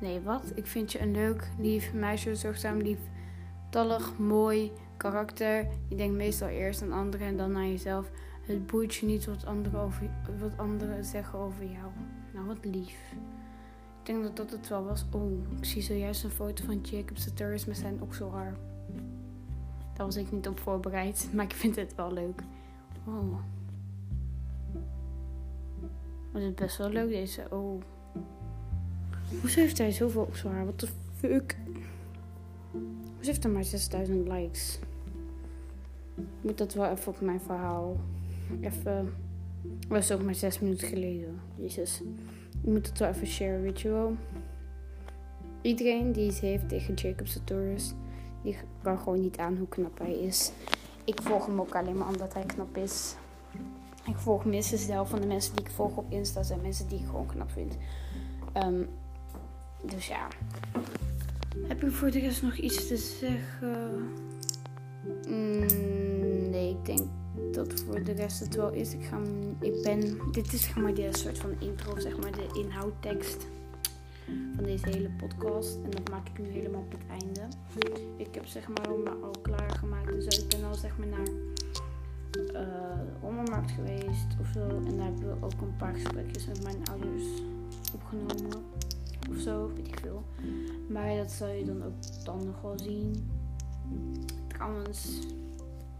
Nee, 0.00 0.20
wat? 0.20 0.52
Ik 0.54 0.66
vind 0.66 0.92
je 0.92 1.00
een 1.00 1.12
leuk, 1.12 1.48
lief 1.58 1.92
meisje, 1.92 2.36
zorgzaam, 2.36 2.78
lief, 2.78 2.98
tallig, 3.70 4.18
mooi 4.18 4.72
karakter. 4.96 5.66
Je 5.88 5.96
denkt 5.96 6.16
meestal 6.16 6.48
eerst 6.48 6.82
aan 6.82 6.92
anderen 6.92 7.26
en 7.26 7.36
dan 7.36 7.56
aan 7.56 7.70
jezelf. 7.70 8.10
Het 8.46 8.66
boeit 8.66 8.94
je 8.94 9.06
niet 9.06 9.24
wat 9.24 9.46
anderen, 9.46 9.80
over, 9.80 10.10
wat 10.38 10.58
anderen 10.58 11.04
zeggen 11.04 11.38
over 11.38 11.64
jou. 11.64 11.90
Wat 12.46 12.64
lief. 12.64 13.14
Ik 14.00 14.10
denk 14.10 14.22
dat 14.22 14.36
dat 14.36 14.50
het 14.50 14.68
wel 14.68 14.84
was. 14.84 15.04
Oh, 15.12 15.32
ik 15.58 15.64
zie 15.64 15.82
zojuist 15.82 16.24
een 16.24 16.30
foto 16.30 16.64
van 16.64 16.80
Jacob 16.80 17.18
Sartorius 17.18 17.64
met 17.64 17.76
zijn 17.76 18.00
okselhaar. 18.00 18.56
Daar 19.94 20.06
was 20.06 20.16
ik 20.16 20.32
niet 20.32 20.48
op 20.48 20.58
voorbereid, 20.58 21.28
maar 21.34 21.44
ik 21.44 21.52
vind 21.52 21.76
het 21.76 21.94
wel 21.94 22.12
leuk. 22.12 22.42
Oh. 23.04 23.38
Het 26.32 26.42
is 26.42 26.54
best 26.54 26.76
wel 26.76 26.88
leuk 26.88 27.08
deze. 27.08 27.46
Oh. 27.50 27.82
Hoezo 29.40 29.60
heeft 29.60 29.78
hij 29.78 29.90
zoveel 29.90 30.22
okselhaar? 30.22 30.64
Wat 30.64 30.80
de 30.80 30.88
fuck? 31.14 31.56
Hoezo 32.72 33.30
heeft 33.30 33.42
hij 33.42 33.52
maar 33.52 33.64
6000 33.64 34.28
likes? 34.28 34.78
Ik 36.14 36.24
moet 36.40 36.58
dat 36.58 36.74
wel 36.74 36.90
even 36.90 37.12
op 37.12 37.20
mijn 37.20 37.40
verhaal. 37.40 37.96
Even. 38.60 39.12
Was 39.88 40.12
ook 40.12 40.22
maar 40.22 40.34
6 40.34 40.60
minuten 40.60 40.88
geleden. 40.88 41.40
Jezus. 41.56 42.02
Ik 42.64 42.70
moet 42.70 42.86
het 42.86 42.98
wel 42.98 43.08
even 43.08 43.26
share, 43.26 43.60
weet 43.60 43.80
je 43.80 43.88
wel. 43.88 44.16
Iedereen 45.62 46.12
die 46.12 46.26
iets 46.26 46.40
heeft 46.40 46.68
tegen 46.68 46.94
Jacob 46.94 47.26
Sartorius, 47.26 47.94
die 48.42 48.56
kan 48.82 48.98
gewoon 48.98 49.20
niet 49.20 49.38
aan 49.38 49.56
hoe 49.56 49.68
knap 49.68 49.98
hij 49.98 50.12
is. 50.12 50.52
Ik 51.04 51.22
volg 51.22 51.46
hem 51.46 51.60
ook 51.60 51.74
alleen 51.74 51.98
maar 51.98 52.08
omdat 52.08 52.34
hij 52.34 52.44
knap 52.44 52.76
is. 52.76 53.14
Ik 54.06 54.16
volg 54.16 54.44
minstens 54.44 54.86
de 54.86 54.92
helft 54.92 55.10
van 55.10 55.20
de 55.20 55.26
mensen 55.26 55.56
die 55.56 55.64
ik 55.64 55.70
volg 55.70 55.96
op 55.96 56.12
Insta 56.12 56.42
zijn 56.42 56.60
mensen 56.60 56.88
die 56.88 56.98
ik 56.98 57.06
gewoon 57.06 57.26
knap 57.26 57.50
vind. 57.50 57.76
Um, 58.56 58.88
dus 59.84 60.06
ja. 60.06 60.28
Heb 61.66 61.80
je 61.80 61.90
voor 61.90 62.10
de 62.10 62.18
rest 62.18 62.42
nog 62.42 62.56
iets 62.56 62.86
te 62.88 62.96
zeggen? 62.96 64.08
Mm, 65.28 66.50
nee, 66.50 66.70
ik 66.70 66.84
denk 66.84 67.00
dat 67.54 67.80
voor 67.80 68.02
de 68.02 68.12
rest 68.12 68.40
het 68.40 68.54
wel 68.54 68.72
is. 68.72 68.92
Ik, 68.92 69.04
ga, 69.04 69.20
ik 69.60 69.82
ben, 69.82 70.18
dit 70.32 70.52
is 70.52 70.62
zeg 70.62 70.76
maar 70.76 70.94
de 70.94 71.08
soort 71.10 71.38
van 71.38 71.50
intro, 71.58 71.98
zeg 71.98 72.18
maar 72.18 72.32
de 72.32 72.46
inhoudtekst 72.52 73.46
van 74.54 74.64
deze 74.64 74.88
hele 74.88 75.10
podcast. 75.10 75.74
En 75.84 75.90
dat 75.90 76.10
maak 76.10 76.28
ik 76.28 76.38
nu 76.38 76.48
helemaal 76.48 76.80
op 76.80 76.92
het 76.92 77.06
einde. 77.20 77.48
Ik 78.16 78.34
heb 78.34 78.46
zeg 78.46 78.68
maar 78.68 78.88
al 79.22 79.34
klaargemaakt. 79.42 80.12
Dus 80.12 80.38
ik 80.38 80.48
ben 80.48 80.64
al 80.68 80.74
zeg 80.74 80.98
maar 80.98 81.06
naar 81.06 81.28
uh, 82.34 83.64
de 83.66 83.72
geweest 83.72 84.26
of 84.40 84.46
zo. 84.54 84.68
En 84.68 84.96
daar 84.96 85.06
hebben 85.06 85.40
we 85.40 85.46
ook 85.46 85.60
een 85.60 85.76
paar 85.76 85.94
gesprekjes 85.94 86.46
met 86.46 86.62
mijn 86.62 86.84
ouders 86.90 87.24
opgenomen. 87.94 88.62
Of 89.30 89.36
zo, 89.36 89.70
weet 89.74 89.88
ik 89.88 89.98
veel. 90.00 90.24
Maar 90.88 91.16
dat 91.16 91.30
zal 91.30 91.48
je 91.48 91.64
dan 91.64 91.84
ook 91.84 92.24
dan 92.24 92.44
nog 92.44 92.60
wel 92.60 92.78
zien. 92.78 93.30
Trouwens, 94.48 95.18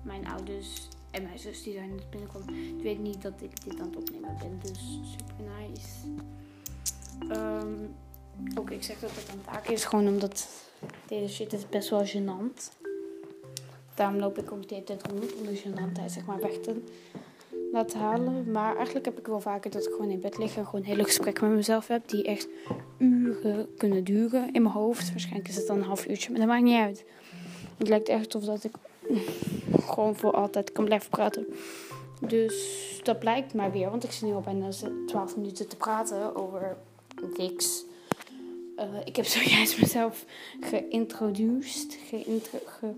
mijn 0.03 0.27
ouders 0.27 0.89
en 1.15 1.23
mijn 1.23 1.39
zus 1.39 1.63
die 1.63 1.73
zijn 1.73 1.95
net 1.95 2.11
binnenkomen. 2.11 2.55
Ik 2.55 2.83
weet 2.83 2.99
niet 2.99 3.23
dat 3.23 3.33
ik 3.41 3.65
dit 3.65 3.81
aan 3.81 3.87
het 3.87 3.97
opnemen 3.97 4.37
ben. 4.39 4.59
Dus 4.63 4.99
super 5.13 5.35
nice. 5.59 6.07
Um, 7.41 7.95
ook 8.59 8.71
ik 8.71 8.83
zeg 8.83 8.99
dat 9.01 9.11
het 9.11 9.29
een 9.33 9.45
taak 9.45 9.69
is. 9.69 9.85
Gewoon 9.85 10.09
omdat 10.09 10.49
deze 11.07 11.35
shit 11.35 11.53
is 11.53 11.69
best 11.69 11.91
wel 11.91 12.07
gênant. 12.07 12.83
Daarom 13.95 14.19
loop 14.19 14.39
ik 14.39 14.53
ook 14.53 14.69
de 14.69 14.75
hele 14.75 14.87
tijd 14.87 15.07
rond 15.07 15.35
om 15.35 15.47
de 15.47 15.63
gênantheid 15.63 16.11
zeg 16.13 16.25
maar 16.27 16.41
weg 16.41 16.59
te 16.61 16.83
laten 17.73 17.99
halen. 17.99 18.51
Maar 18.51 18.77
eigenlijk 18.77 19.05
heb 19.05 19.19
ik 19.19 19.27
wel 19.27 19.41
vaker 19.41 19.71
dat 19.71 19.87
ik 19.87 19.91
gewoon 19.93 20.11
in 20.11 20.21
bed 20.21 20.39
lig 20.39 20.57
en 20.57 20.67
gewoon 20.67 20.85
hele 20.85 21.05
gesprekken 21.05 21.47
met 21.47 21.57
mezelf 21.57 21.87
heb. 21.87 22.09
Die 22.09 22.25
echt 22.25 22.49
uren 22.99 23.69
kunnen 23.77 24.05
duren 24.05 24.53
in 24.53 24.63
mijn 24.63 24.75
hoofd. 24.75 25.11
Waarschijnlijk 25.11 25.49
is 25.49 25.57
het 25.57 25.67
dan 25.67 25.79
een 25.79 25.85
half 25.85 26.07
uurtje, 26.07 26.31
maar 26.31 26.39
dat 26.39 26.49
maakt 26.49 26.63
niet 26.63 26.81
uit. 26.81 27.05
Het 27.79 27.89
lijkt 27.89 28.09
echt 28.09 28.35
of 28.35 28.45
dat 28.45 28.65
ik 28.65 28.73
gewoon 29.85 30.17
voor 30.17 30.33
altijd 30.33 30.73
kan 30.73 30.85
blijven 30.85 31.11
praten. 31.11 31.47
Dus 32.21 33.01
dat 33.03 33.19
blijkt 33.19 33.55
maar 33.55 33.73
weer, 33.73 33.91
want 33.91 34.05
ik 34.05 34.13
zit 34.13 34.29
nu 34.29 34.35
al 34.35 34.41
bijna 34.41 34.69
12 35.07 35.37
minuten 35.37 35.69
te 35.69 35.77
praten 35.77 36.37
over 36.37 36.77
niks. 37.37 37.85
Uh, 38.77 38.85
ik 39.05 39.17
heb 39.17 39.25
zojuist 39.35 39.81
mezelf 39.81 40.25
geïntroduceerd. 40.61 41.99
Geïntro 42.09 42.59
ge 42.67 42.93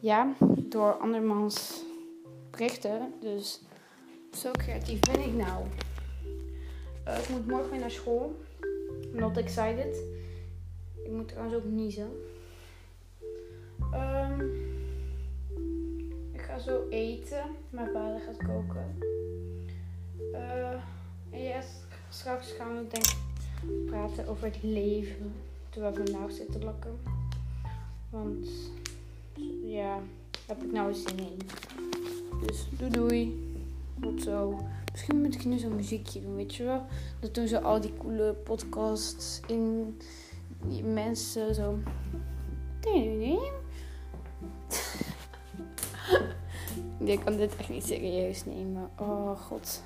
ja, 0.00 0.32
door 0.56 0.92
andermans 0.92 1.82
berichten. 2.50 3.12
Dus 3.20 3.60
zo 4.32 4.50
creatief 4.50 5.00
ben 5.00 5.20
ik 5.20 5.34
nou. 5.34 5.64
Uh, 7.08 7.18
ik 7.18 7.28
moet 7.28 7.46
morgen 7.46 7.70
weer 7.70 7.80
naar 7.80 7.90
school. 7.90 8.36
Not 9.12 9.36
excited. 9.36 10.02
Ik 11.04 11.10
moet 11.10 11.28
trouwens 11.28 11.56
ook 11.56 11.64
niezen. 11.64 12.10
Um, 13.92 14.73
zo 16.60 16.88
eten. 16.88 17.44
Mijn 17.70 17.88
vader 17.92 18.20
gaat 18.20 18.36
koken. 18.36 18.98
En 21.30 21.42
yes, 21.42 21.66
straks 22.08 22.52
gaan 22.52 22.76
we 22.76 22.86
denk 22.88 23.14
praten 23.86 24.28
over 24.28 24.44
het 24.44 24.62
leven. 24.62 25.34
Terwijl 25.70 25.94
we 25.94 26.10
nou 26.10 26.30
zitten 26.30 26.64
lakken. 26.64 26.98
Want 28.10 28.48
ja, 29.64 29.98
daar 30.30 30.56
heb 30.56 30.62
ik 30.62 30.72
nou 30.72 30.88
eens 30.88 31.02
zin 31.02 31.18
in. 31.18 31.38
Dus 32.46 32.66
doei 32.78 32.90
doei. 32.90 33.52
Tot 34.00 34.22
zo. 34.22 34.58
Misschien 34.92 35.20
moet 35.20 35.34
ik 35.34 35.44
nu 35.44 35.58
zo'n 35.58 35.74
muziekje 35.74 36.20
doen, 36.20 36.36
weet 36.36 36.54
je 36.54 36.64
wel? 36.64 36.86
Dat 37.20 37.34
doen 37.34 37.46
ze 37.46 37.60
al 37.60 37.80
die 37.80 37.92
coole 37.98 38.32
podcasts 38.32 39.40
in 39.46 39.96
die 40.66 40.84
mensen 40.84 41.54
zo. 41.54 41.78
Ik 47.04 47.20
kan 47.24 47.36
dit 47.36 47.56
echt 47.56 47.68
niet 47.68 47.86
serieus 47.86 48.44
nemen. 48.44 48.90
Oh 48.98 49.36
god. 49.36 49.82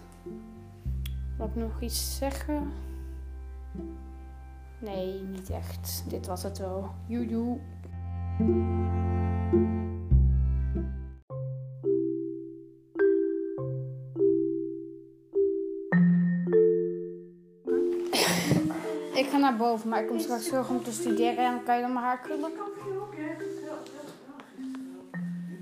Mag 1.39 1.49
ik 1.49 1.55
nog 1.55 1.81
iets 1.81 2.17
zeggen? 2.17 2.73
Nee, 4.81 5.23
niet 5.23 5.51
echt. 5.51 6.05
Dit 6.09 6.27
was 6.27 6.43
het 6.43 6.59
wel. 6.59 6.91
Joejoe. 7.07 7.59
Ik 19.15 19.27
ga 19.31 19.39
naar 19.39 19.57
boven, 19.57 19.89
maar 19.89 20.03
ik 20.03 20.09
kom 20.09 20.19
straks 20.19 20.49
terug 20.49 20.69
om 20.69 20.83
te 20.83 20.93
studeren 20.93 21.45
en 21.45 21.53
dan 21.53 21.63
kan 21.65 21.77
je 21.77 21.83
dan 21.83 21.93
mijn 21.93 22.05
haar 22.05 22.21
krullen. 22.21 22.51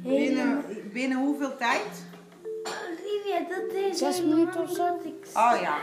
Binnen, 0.02 0.64
binnen 0.96 1.18
hoeveel 1.18 1.56
tijd? 1.56 2.04
Olivia, 2.62 3.38
dat 3.48 3.74
is 3.74 3.98
Zes 3.98 4.22
minuten 4.22 4.62
of 4.62 4.70
zo. 4.70 4.82
Oh 5.34 5.60
ja. 5.60 5.76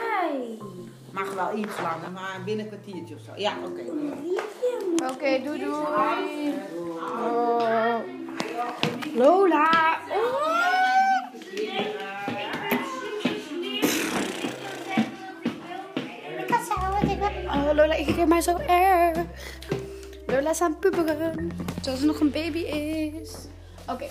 Mag 1.12 1.34
wel 1.34 1.58
iets 1.58 1.80
langer, 1.82 2.12
maar 2.12 2.42
binnen 2.46 2.66
een 2.66 2.72
kwartiertje 2.72 3.16
of 3.16 3.22
zo. 3.22 3.32
Ja, 3.36 3.54
oké. 3.66 3.82
Oké, 5.04 5.14
okay, 5.14 5.44
doei 5.44 5.60
doei. 5.60 5.72
Oh. 7.00 8.00
Lola. 9.16 10.00
Oh. 10.10 10.54
Lola 17.74 17.94
irriteert 17.94 18.28
mij 18.28 18.42
zo 18.42 18.58
erg. 18.58 19.18
Lola 20.26 20.50
is 20.50 20.62
aan 20.62 20.72
het 20.72 20.80
pubberen. 20.80 21.52
Terwijl 21.76 21.98
ze 21.98 22.06
nog 22.06 22.20
een 22.20 22.32
baby 22.32 22.60
is. 22.60 23.36
Oké. 23.88 24.06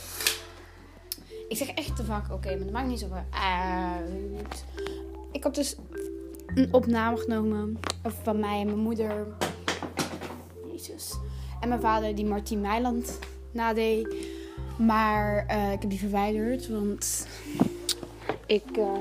Ik 1.53 1.59
zeg 1.59 1.69
echt 1.69 1.97
te 1.97 2.05
vaak 2.05 2.33
oké, 2.33 2.49
maar 2.49 2.59
dat 2.59 2.71
maakt 2.71 2.89
niet 2.89 2.99
zoveel 2.99 3.25
uit. 3.31 4.65
Ik 5.33 5.43
heb 5.43 5.55
dus 5.55 5.77
een 6.55 6.73
opname 6.73 7.17
genomen 7.17 7.81
van 8.23 8.41
mij 8.41 8.61
en 8.61 8.67
mijn 8.67 8.79
moeder. 8.79 9.27
Jezus. 10.71 11.15
En 11.61 11.69
mijn 11.69 11.81
vader 11.81 12.15
die 12.15 12.25
Martien 12.25 12.61
Meiland 12.61 13.19
nadeed. 13.51 14.17
Maar 14.79 15.47
eh, 15.47 15.73
ik 15.73 15.81
heb 15.81 15.91
die 15.91 15.99
verwijderd, 15.99 16.69
want 16.69 17.27
ik 18.47 18.77
eh, 18.77 18.97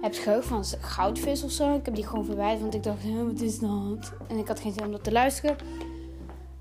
heb 0.00 0.14
het 0.24 0.44
van 0.44 0.64
goudvis 0.80 1.42
of 1.42 1.50
zo. 1.50 1.76
Ik 1.76 1.84
heb 1.84 1.94
die 1.94 2.06
gewoon 2.06 2.24
verwijderd, 2.24 2.60
want 2.60 2.74
ik 2.74 2.82
dacht, 2.82 3.02
"Huh, 3.02 3.24
wat 3.24 3.40
is 3.40 3.58
dat? 3.58 4.12
En 4.28 4.38
ik 4.38 4.48
had 4.48 4.60
geen 4.60 4.72
zin 4.72 4.84
om 4.84 4.92
dat 4.92 5.04
te 5.04 5.12
luisteren. 5.12 5.56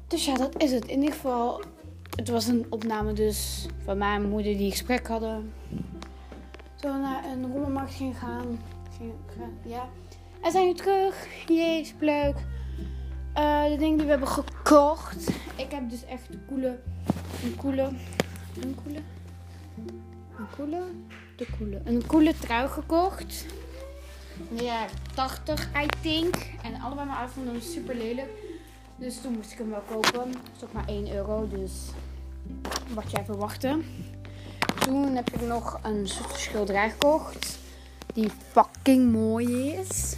Dus 0.07 0.25
ja, 0.25 0.33
dat 0.33 0.61
is 0.61 0.71
het. 0.71 0.85
In 0.85 0.99
ieder 0.99 1.13
geval, 1.13 1.61
het 2.15 2.29
was 2.29 2.47
een 2.47 2.65
opname 2.69 3.13
dus 3.13 3.65
van 3.83 3.97
mijn 3.97 4.29
moeder 4.29 4.57
die 4.57 4.71
gesprek 4.71 5.07
hadden. 5.07 5.53
Zo 6.75 6.97
naar 6.97 7.25
een 7.25 7.51
rommelmarkt 7.51 7.93
ging 7.93 8.19
gaan. 8.19 8.59
Ja. 9.63 9.87
En 10.41 10.51
zijn 10.51 10.65
nu 10.65 10.73
terug. 10.73 11.27
Jee, 11.47 11.93
leuk. 11.99 12.35
Eh, 13.33 13.63
de 13.63 13.77
dingen 13.77 13.97
die 13.97 14.05
we 14.05 14.11
hebben 14.11 14.27
gekocht. 14.27 15.29
Ik 15.55 15.71
heb 15.71 15.89
dus 15.89 16.05
echt 16.05 16.29
een 16.29 16.45
coole, 16.47 16.79
een 17.43 17.55
coole, 17.55 17.81
een 18.61 18.75
coole, 18.83 18.99
een 20.37 20.47
coole, 20.55 20.81
de 21.35 21.47
coole, 21.57 21.81
een 21.83 22.07
coole 22.07 22.33
trui 22.39 22.67
gekocht. 22.67 23.45
Jaren 24.49 24.95
80, 25.15 25.69
I 25.83 25.87
think. 26.01 26.35
En 26.63 26.81
allebei 26.81 27.07
mijn 27.07 27.19
ouders 27.45 27.71
super 27.73 27.95
lelijk. 27.95 28.29
Dus 28.95 29.21
toen 29.21 29.33
moest 29.33 29.51
ik 29.51 29.57
hem 29.57 29.69
wel 29.69 29.83
kopen. 29.89 30.27
Het 30.27 30.55
is 30.55 30.63
ook 30.63 30.73
maar 30.73 30.87
1 30.87 31.11
euro, 31.11 31.47
dus 31.47 31.71
wat 32.93 33.11
jij 33.11 33.25
verwachtte. 33.25 33.79
Toen 34.79 35.15
heb 35.15 35.29
ik 35.29 35.41
nog 35.41 35.79
een 35.83 36.07
schilderij 36.33 36.89
gekocht. 36.89 37.59
Die 38.13 38.29
fucking 38.51 39.11
mooi 39.11 39.71
is. 39.71 40.15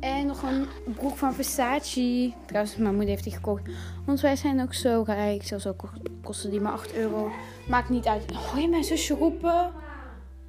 En 0.00 0.26
nog 0.26 0.42
een 0.42 0.66
broek 0.94 1.16
van 1.16 1.34
Versace. 1.34 2.32
Trouwens, 2.46 2.76
mijn 2.76 2.94
moeder 2.94 3.10
heeft 3.10 3.24
die 3.24 3.32
gekocht. 3.32 3.62
Want 4.04 4.20
wij 4.20 4.36
zijn 4.36 4.62
ook 4.62 4.74
zo 4.74 5.02
rijk. 5.06 5.46
Zelfs 5.46 5.66
ook 5.66 5.90
kostte 6.22 6.50
die 6.50 6.60
maar 6.60 6.72
8 6.72 6.94
euro. 6.94 7.30
Maakt 7.68 7.88
niet 7.88 8.06
uit. 8.06 8.32
Hoor 8.34 8.60
je 8.60 8.68
mijn 8.68 8.84
zusje 8.84 9.14
roepen? 9.14 9.70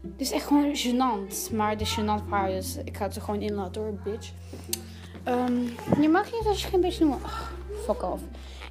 Dit 0.01 0.21
is 0.21 0.31
echt 0.31 0.45
gewoon 0.45 0.75
gênant. 0.75 1.53
Maar 1.53 1.69
het 1.69 1.81
is 1.81 1.99
gênant 1.99 2.23
voor 2.27 2.37
haar. 2.37 2.49
Dus 2.49 2.77
ik 2.83 2.97
ga 2.97 3.05
het 3.05 3.15
er 3.15 3.21
gewoon 3.21 3.41
in 3.41 3.53
laten 3.53 3.81
hoor, 3.81 3.93
bitch. 4.03 4.31
Ehm, 5.23 5.61
je 6.01 6.09
mag 6.09 6.31
niet 6.31 6.45
als 6.47 6.61
je 6.61 6.67
geen 6.67 6.81
bitch 6.81 6.99
noemt. 6.99 7.23
Ach, 7.23 7.53
fuck 7.83 8.03
off. 8.03 8.21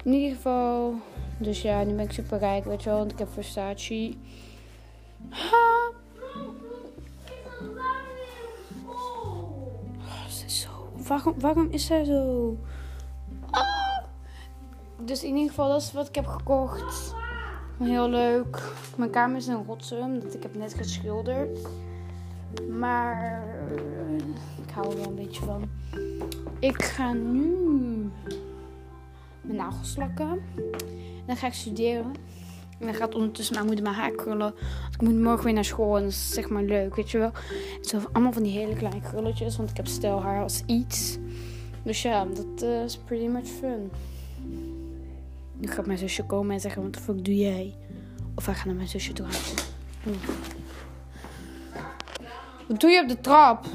In 0.03 0.13
ieder 0.13 0.35
geval. 0.35 0.95
Dus 1.37 1.61
ja, 1.61 1.83
nu 1.83 1.93
ben 1.93 2.05
ik 2.05 2.11
super 2.11 2.39
rijk, 2.39 2.65
weet 2.65 2.83
je 2.83 2.89
wel. 2.89 2.97
Want 2.97 3.11
ik 3.11 3.19
heb 3.19 3.27
Versace. 3.33 4.13
Ha. 5.29 5.91
Oh, 9.99 10.27
zo. 10.47 10.69
Waarom, 11.07 11.39
waarom 11.39 11.67
is 11.71 11.85
zij 11.85 12.03
zo? 12.03 12.57
Ah. 13.51 14.03
Dus 15.01 15.23
in 15.23 15.35
ieder 15.35 15.49
geval, 15.49 15.69
dat 15.69 15.81
is 15.81 15.91
wat 15.91 16.07
ik 16.07 16.15
heb 16.15 16.27
gekocht. 16.27 17.15
Heel 17.77 18.09
leuk. 18.09 18.61
Mijn 18.97 19.09
kamer 19.09 19.37
is 19.37 19.47
een 19.47 19.65
rotzooi, 19.65 20.01
omdat 20.01 20.33
ik 20.33 20.43
heb 20.43 20.55
net 20.55 20.73
geschilderd. 20.73 21.59
Maar 22.69 23.43
eh, 23.71 24.15
ik 24.65 24.73
hou 24.73 24.91
er 24.91 24.97
wel 24.97 25.07
een 25.07 25.15
beetje 25.15 25.43
van. 25.43 25.69
Ik 26.59 26.83
ga 26.83 27.13
nu 27.13 27.55
mijn 29.41 29.57
nagels 29.57 29.95
lakken. 29.95 30.41
Dan 31.25 31.37
ga 31.37 31.47
ik 31.47 31.53
studeren. 31.53 32.13
En 32.79 32.85
dan 32.85 32.95
gaat 32.95 33.15
ondertussen 33.15 33.53
mijn 33.55 33.65
moeder 33.65 33.83
mijn 33.83 33.95
haar 33.95 34.11
krullen. 34.11 34.53
Want 34.81 34.93
ik 34.93 35.01
moet 35.01 35.19
morgen 35.19 35.45
weer 35.45 35.53
naar 35.53 35.65
school 35.65 35.95
en 35.97 36.03
dat 36.03 36.11
is 36.11 36.33
zeg 36.33 36.49
maar 36.49 36.63
leuk, 36.63 36.95
weet 36.95 37.11
je 37.11 37.17
wel. 37.17 37.31
Het 37.77 37.87
zijn 37.87 38.01
allemaal 38.11 38.31
van 38.31 38.43
die 38.43 38.57
hele 38.57 38.75
kleine 38.75 39.01
krulletjes, 39.01 39.57
want 39.57 39.69
ik 39.69 39.77
heb 39.77 39.87
stijlhaar 39.87 40.41
als 40.41 40.63
iets. 40.65 41.17
Dus 41.83 42.01
ja, 42.01 42.25
dat 42.25 42.61
eh, 42.61 42.83
is 42.83 42.97
pretty 42.97 43.27
much 43.27 43.47
fun. 43.47 43.91
Nu 45.57 45.67
gaat 45.67 45.85
mijn 45.85 45.97
zusje 45.97 46.25
komen 46.25 46.53
en 46.53 46.59
zeggen, 46.59 46.81
wat 46.81 46.97
fuck 46.97 47.25
doe 47.25 47.35
jij? 47.35 47.75
Of 48.35 48.45
wij 48.45 48.55
gaan 48.55 48.67
naar 48.67 48.75
mijn 48.75 48.87
zusje 48.87 49.13
toe. 49.13 49.25
Hm. 50.03 50.09
Wat 52.67 52.79
doe 52.79 52.89
je 52.89 53.01
op 53.01 53.07
de 53.07 53.21
trap? 53.21 53.65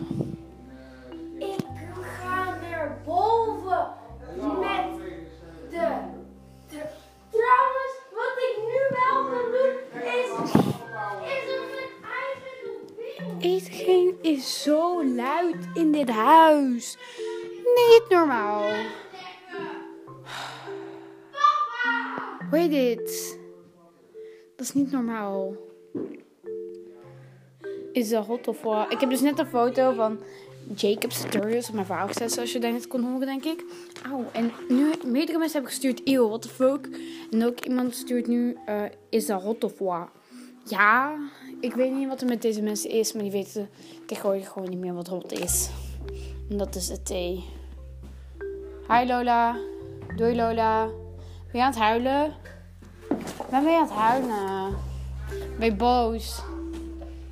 Dit? 22.81 23.39
Dat 24.57 24.67
is 24.67 24.73
niet 24.73 24.91
normaal. 24.91 25.55
Is 27.93 28.09
dat 28.09 28.27
hot 28.27 28.49
of 28.49 28.63
what? 28.63 28.93
Ik 28.93 29.01
heb 29.01 29.11
dus 29.11 29.21
net 29.21 29.39
een 29.39 29.47
foto 29.47 29.93
van 29.93 30.19
Jacob's 30.77 31.21
Tutorials 31.21 31.69
op 31.69 31.75
mijn 31.75 31.87
verhaal 31.87 32.07
gezet, 32.07 32.33
zoals 32.33 32.53
je 32.53 32.59
net 32.59 32.87
kon 32.87 33.03
horen, 33.03 33.27
denk 33.27 33.45
ik. 33.45 33.65
Auw, 34.05 34.25
en 34.33 34.53
nu 34.69 34.93
meerdere 35.05 35.39
mensen 35.39 35.53
hebben 35.53 35.71
gestuurd, 35.71 36.01
eeuw, 36.05 36.29
what 36.29 36.43
the 36.43 36.49
fuck. 36.49 36.89
En 37.31 37.47
ook 37.47 37.61
iemand 37.61 37.95
stuurt 37.95 38.27
nu, 38.27 38.57
eh, 38.67 38.83
is 39.09 39.27
dat 39.27 39.43
hot 39.43 39.65
of 39.65 39.79
what? 39.79 40.09
Ja, 40.65 41.19
ik 41.61 41.75
weet 41.75 41.93
niet 41.93 42.09
wat 42.09 42.21
er 42.21 42.29
met 42.29 42.43
deze 42.43 42.63
mensen 42.63 42.91
is, 42.91 43.13
maar 43.13 43.23
die 43.23 43.33
weten 43.33 43.69
tegenwoordig 44.07 44.49
gewoon 44.49 44.69
niet 44.69 44.79
meer 44.79 44.95
wat 44.95 45.09
hot 45.09 45.33
is. 45.33 45.71
En 46.51 46.57
dat 46.57 46.75
is 46.75 46.89
het 46.89 47.07
thee. 47.07 47.45
Hi 48.89 49.07
Lola. 49.07 49.57
Doei 50.17 50.37
Lola. 50.37 50.87
Ben 51.53 51.61
je 51.61 51.63
aan 51.63 51.71
het 51.71 51.81
huilen? 51.81 52.35
Waarom 53.49 53.65
ben 53.65 53.73
je 53.73 53.79
aan 53.79 53.85
het 53.87 53.93
huilen? 53.97 54.77
Ben 55.59 55.67
je 55.69 55.75
boos? 55.75 56.41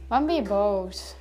Waarom 0.08 0.26
ben 0.26 0.36
je 0.36 0.42
boos? 0.42 1.14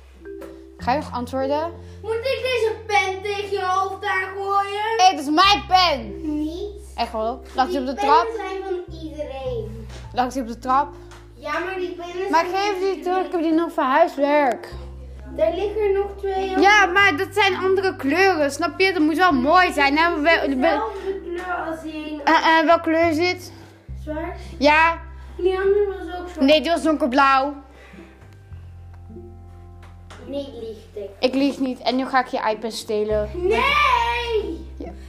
Ga 0.78 0.92
je 0.92 0.98
nog 0.98 1.12
antwoorden? 1.12 1.72
Moet 2.02 2.12
ik 2.14 2.40
deze 2.42 2.72
pen 2.86 3.22
tegen 3.22 3.50
je 3.50 3.62
hoofd 3.66 4.04
aan 4.04 4.28
gooien? 4.36 4.80
Hé, 4.96 5.10
dat 5.16 5.20
is 5.20 5.30
mijn 5.30 5.64
pen! 5.68 6.20
Niet. 6.44 6.72
Echt 6.96 7.12
wel? 7.12 7.42
Lag 7.54 7.68
die 7.68 7.78
op 7.80 7.86
de 7.86 7.94
Die 7.94 8.00
trap? 8.04 8.26
pennen 8.26 8.46
zijn 8.48 8.62
van 8.86 8.94
iedereen. 9.02 9.86
Lag 10.12 10.32
die 10.32 10.42
op 10.42 10.48
de 10.48 10.58
trap? 10.58 10.88
Ja, 11.34 11.52
maar 11.58 11.74
die 11.76 11.90
pennen 11.90 12.30
Maar 12.30 12.44
zijn 12.50 12.74
geef 12.74 12.92
die 12.94 13.02
terug, 13.02 13.26
ik 13.26 13.32
heb 13.32 13.40
die 13.42 13.52
nog 13.52 13.72
voor 13.72 13.82
huiswerk. 13.82 14.68
Daar 15.36 15.54
liggen 15.54 15.80
er 15.82 15.92
nog 15.92 16.10
twee 16.18 16.50
op. 16.50 16.58
Ja, 16.62 16.86
maar 16.86 17.16
dat 17.16 17.28
zijn 17.30 17.56
andere 17.56 17.96
kleuren, 17.96 18.50
snap 18.50 18.80
je? 18.80 18.92
Dat 18.92 19.02
moet 19.02 19.16
wel 19.16 19.32
mooi 19.32 19.72
zijn. 19.72 19.96
hè? 19.98 20.14
We- 20.14 20.20
we- 20.20 20.48
we- 20.48 20.54
Dezelfde 20.56 21.20
kleur 21.24 21.54
als 21.70 21.82
die 21.82 22.22
Eh, 22.24 22.58
eh, 22.58 22.66
welke 22.66 22.82
kleur 22.82 23.08
is 23.08 23.16
dit? 23.16 23.52
Zwart. 24.12 24.38
Ja, 24.58 24.98
Die 25.36 25.58
andere 25.58 25.86
was 25.86 26.20
ook 26.20 26.28
zwart. 26.28 26.40
nee, 26.46 26.60
die 26.60 26.70
was 26.70 26.82
donkerblauw. 26.82 27.54
Nee, 30.26 30.48
liegt 30.60 30.86
ik. 30.94 31.10
Ik 31.20 31.34
lieg 31.34 31.58
niet 31.58 31.78
en 31.78 31.96
nu 31.96 32.06
ga 32.06 32.20
ik 32.20 32.26
je 32.26 32.50
iPad 32.50 32.72
stelen. 32.72 33.28
Nee! 33.34 34.66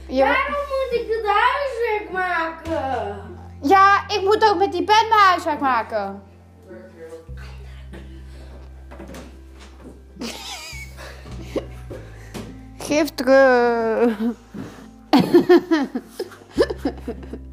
Je- 0.08 0.22
Waarom 0.22 0.52
moet 0.52 1.00
ik 1.00 1.06
het 1.08 1.26
huiswerk 1.26 2.10
maken? 2.12 3.18
ja, 3.62 4.04
ik 4.08 4.20
moet 4.22 4.44
ook 4.50 4.58
met 4.58 4.72
die 4.72 4.84
pen 4.84 5.08
mijn 5.08 5.20
huiswerk 5.20 5.60
maken. 5.60 6.22
Geef 12.78 13.08
terug. 13.14 14.18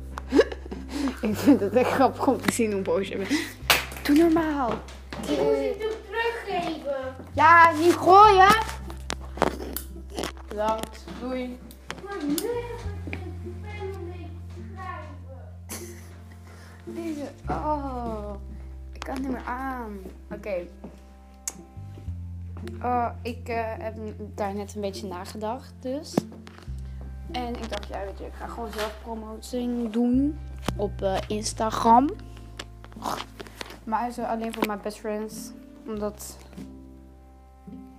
ik 1.30 1.36
vind 1.36 1.60
het 1.60 1.74
echt 1.74 1.92
grappig 1.92 2.28
om 2.28 2.42
te 2.42 2.54
zien 2.54 2.72
hoe 2.72 2.82
boos 2.82 3.08
je 3.08 3.18
bent. 3.18 3.30
Doe 4.04 4.18
normaal. 4.18 4.72
Ik 5.28 5.42
moet 5.42 5.56
het 5.56 5.98
teruggeven. 6.06 7.16
Ja, 7.34 7.72
niet 7.72 7.94
gooien. 7.94 8.56
Bedankt. 10.48 11.06
Doei. 11.20 11.60
Maar 12.04 12.18
nu. 12.28 12.36
Deze. 16.84 17.32
Oh. 17.50 18.34
Ik 18.94 19.00
kan 19.00 19.22
niet 19.22 19.32
meer 19.32 19.46
aan. 19.46 19.98
Oké. 20.32 20.68
Oh, 22.82 23.10
ik 23.22 23.48
eh, 23.48 23.64
heb 23.78 23.96
daar 24.36 24.54
net 24.54 24.76
een 24.76 24.82
beetje 24.82 25.08
nagedacht, 25.08 25.74
dus. 25.80 26.14
En 27.32 27.56
ik 27.56 27.70
dacht, 27.70 27.88
ja, 27.88 28.06
weet 28.06 28.20
je, 28.20 28.26
ik 28.26 28.34
ga 28.34 28.48
gewoon 28.48 28.72
zelf 28.72 29.00
promoting 29.04 29.92
doen 29.92 30.38
op 30.76 31.02
eh, 31.02 31.18
Instagram. 31.28 32.10
Maar 33.84 34.12
zo 34.12 34.22
alleen 34.22 34.54
voor 34.54 34.68
mijn 34.68 34.80
best 34.84 34.98
friends. 34.98 35.52
Omdat 35.88 36.38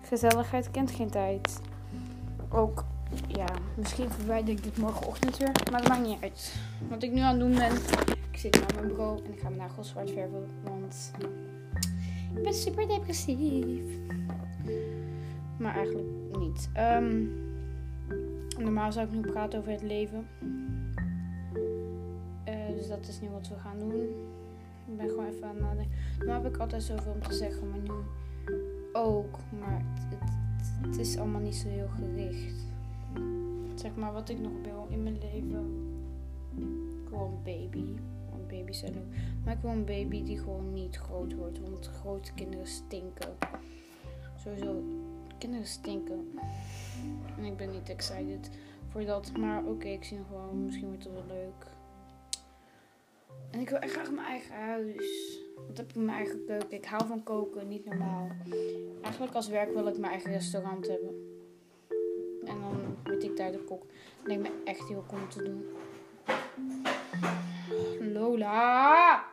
gezelligheid 0.02 0.70
kent 0.70 0.90
geen 0.90 1.10
tijd. 1.10 1.60
Ook, 2.48 2.84
ja, 3.26 3.46
Misschien 3.78 4.10
verwijder 4.10 4.54
ik 4.54 4.62
dit 4.62 4.78
morgenochtend 4.78 5.36
weer. 5.36 5.52
Maar 5.70 5.80
dat 5.80 5.88
maakt 5.88 6.06
niet 6.06 6.22
uit. 6.22 6.54
Wat 6.88 7.02
ik 7.02 7.12
nu 7.12 7.20
aan 7.20 7.30
het 7.30 7.40
doen 7.40 7.54
ben. 7.54 7.72
Ik 8.30 8.38
zit 8.38 8.60
aan 8.60 8.74
mijn 8.74 8.88
bureau 8.88 9.24
en 9.24 9.32
ik 9.32 9.40
ga 9.40 9.48
mijn 9.48 9.60
nagels 9.60 9.88
zwart 9.88 10.10
verven. 10.10 10.46
Want 10.62 11.12
ik 12.34 12.42
ben 12.42 12.54
super 12.54 12.88
depressief. 12.88 13.82
Maar 15.56 15.74
eigenlijk 15.74 16.08
niet. 16.38 16.68
Ehm, 16.72 17.24
normaal 18.58 18.92
zou 18.92 19.06
ik 19.06 19.12
nu 19.12 19.20
praten 19.20 19.58
over 19.58 19.72
het 19.72 19.82
leven. 19.82 20.26
Dus 22.78 22.88
dat 22.88 23.08
is 23.08 23.20
nu 23.20 23.28
wat 23.28 23.48
we 23.48 23.54
gaan 23.54 23.78
doen. 23.78 23.92
Ik 24.86 24.96
ben 24.96 25.08
gewoon 25.08 25.26
even 25.26 25.44
aan 25.44 25.54
het 25.54 25.64
nadenken. 25.64 25.96
Normaal 26.18 26.42
heb 26.42 26.54
ik 26.54 26.60
altijd 26.60 26.82
zoveel 26.82 27.12
om 27.12 27.22
te 27.22 27.34
zeggen, 27.34 27.70
maar 27.70 27.78
nu 27.78 27.90
ook. 28.92 29.38
Maar 29.60 29.82
het, 29.94 30.18
het, 30.86 30.98
is 30.98 31.18
allemaal 31.18 31.40
niet 31.40 31.54
zo 31.54 31.68
heel 31.68 31.88
gericht. 31.88 32.56
Zeg 33.74 33.96
maar 33.96 34.12
wat 34.12 34.28
ik 34.28 34.38
nog 34.38 34.52
wil 34.62 34.86
in 34.90 35.02
mijn 35.02 35.18
leven. 35.18 35.86
Gewoon 37.08 37.38
baby. 37.44 37.84
Want 38.30 38.48
baby's 38.48 38.78
zijn 38.78 38.92
leuk. 38.92 39.16
Maar 39.44 39.54
ik 39.54 39.60
wil 39.60 39.70
een 39.70 39.84
baby 39.84 40.24
die 40.24 40.38
gewoon 40.38 40.72
niet 40.72 40.96
groot 40.96 41.34
wordt. 41.34 41.60
Want 41.60 41.86
grote 41.86 42.32
kinderen 42.32 42.66
stinken. 42.66 43.36
Sowieso, 44.36 44.82
kinderen 45.38 45.66
stinken. 45.66 46.28
En 47.36 47.44
ik 47.44 47.56
ben 47.56 47.70
niet 47.70 47.88
excited 47.88 48.50
voor 48.88 49.04
dat. 49.04 49.36
Maar 49.36 49.64
oké, 49.64 49.88
ik 49.88 50.04
zie 50.04 50.18
nog 50.18 50.28
wel. 50.28 50.52
Misschien 50.52 50.88
wordt 50.88 51.04
het 51.04 51.12
wel 51.12 51.26
leuk. 51.26 51.76
En 53.58 53.64
ik 53.64 53.70
wil 53.70 53.78
echt 53.78 53.92
graag 53.92 54.10
mijn 54.10 54.26
eigen 54.26 54.54
huis. 54.54 55.38
Wat 55.66 55.76
heb 55.76 55.88
ik 55.88 55.94
mijn 55.94 56.16
eigen 56.16 56.44
keuken? 56.44 56.72
Ik 56.72 56.84
hou 56.84 57.06
van 57.06 57.22
koken, 57.22 57.68
niet 57.68 57.84
normaal. 57.84 58.28
Eigenlijk 59.02 59.34
als 59.34 59.48
werk 59.48 59.74
wil 59.74 59.86
ik 59.86 59.98
mijn 59.98 60.12
eigen 60.12 60.30
restaurant 60.32 60.86
hebben. 60.88 61.40
En 62.44 62.60
dan 62.60 62.96
word 63.04 63.22
ik 63.22 63.36
daar 63.36 63.52
de 63.52 63.58
kok. 63.58 63.80
Dat 64.16 64.26
lijkt 64.26 64.42
me 64.42 64.50
echt 64.64 64.88
heel 64.88 65.04
cool 65.08 65.20
om 65.22 65.28
te 65.28 65.42
doen. 65.42 65.66
Lola! 68.12 69.24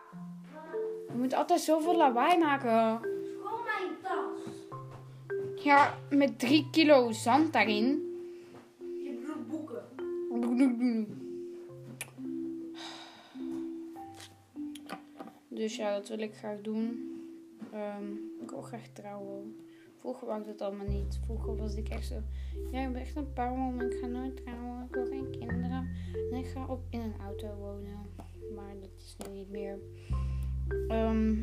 Je 1.07 1.17
moet 1.17 1.33
altijd 1.33 1.59
zoveel 1.59 1.97
lawaai 1.97 2.37
maken. 2.37 2.99
Gewoon 3.41 3.63
mijn 3.63 3.95
tas. 4.01 5.63
Ja, 5.63 5.97
met 6.09 6.39
drie 6.39 6.67
kilo 6.71 7.11
zand 7.11 7.53
daarin. 7.53 7.85
Je 8.77 9.19
bedoelt 9.19 9.47
boeken. 9.47 11.24
Dus 15.55 15.75
ja, 15.75 15.93
dat 15.93 16.07
wil 16.07 16.19
ik 16.19 16.35
graag 16.35 16.61
doen. 16.61 17.13
Ehm, 17.71 18.11
ik 18.41 18.49
wil 18.49 18.61
graag 18.61 18.87
trouwen. 18.93 19.55
Vroeger 19.97 20.27
wou 20.27 20.39
ik 20.39 20.45
dat 20.45 20.61
allemaal 20.61 20.87
niet. 20.87 21.19
Vroeger 21.25 21.55
was 21.55 21.75
ik 21.75 21.89
echt 21.89 22.05
zo. 22.05 22.15
Ja, 22.71 22.85
ik 22.85 22.93
ben 22.93 23.01
echt 23.01 23.15
een 23.15 23.33
pauw, 23.33 23.55
maar 23.55 23.85
ik 23.85 23.97
ga 24.01 24.07
nooit 24.07 24.37
trouwen. 24.37 24.83
Ik 24.87 24.95
wil 24.95 25.05
geen 25.05 25.29
kinderen. 25.39 25.89
En 26.31 26.37
ik 26.37 26.45
ga 26.45 26.65
op 26.67 26.83
in 26.89 26.99
een 26.99 27.15
auto 27.21 27.55
wonen. 27.55 27.97
Maar 28.55 28.73
dat 28.81 28.89
is 28.97 29.15
nu 29.27 29.37
niet 29.37 29.49
meer. 29.49 29.77
Ehm, 30.87 31.35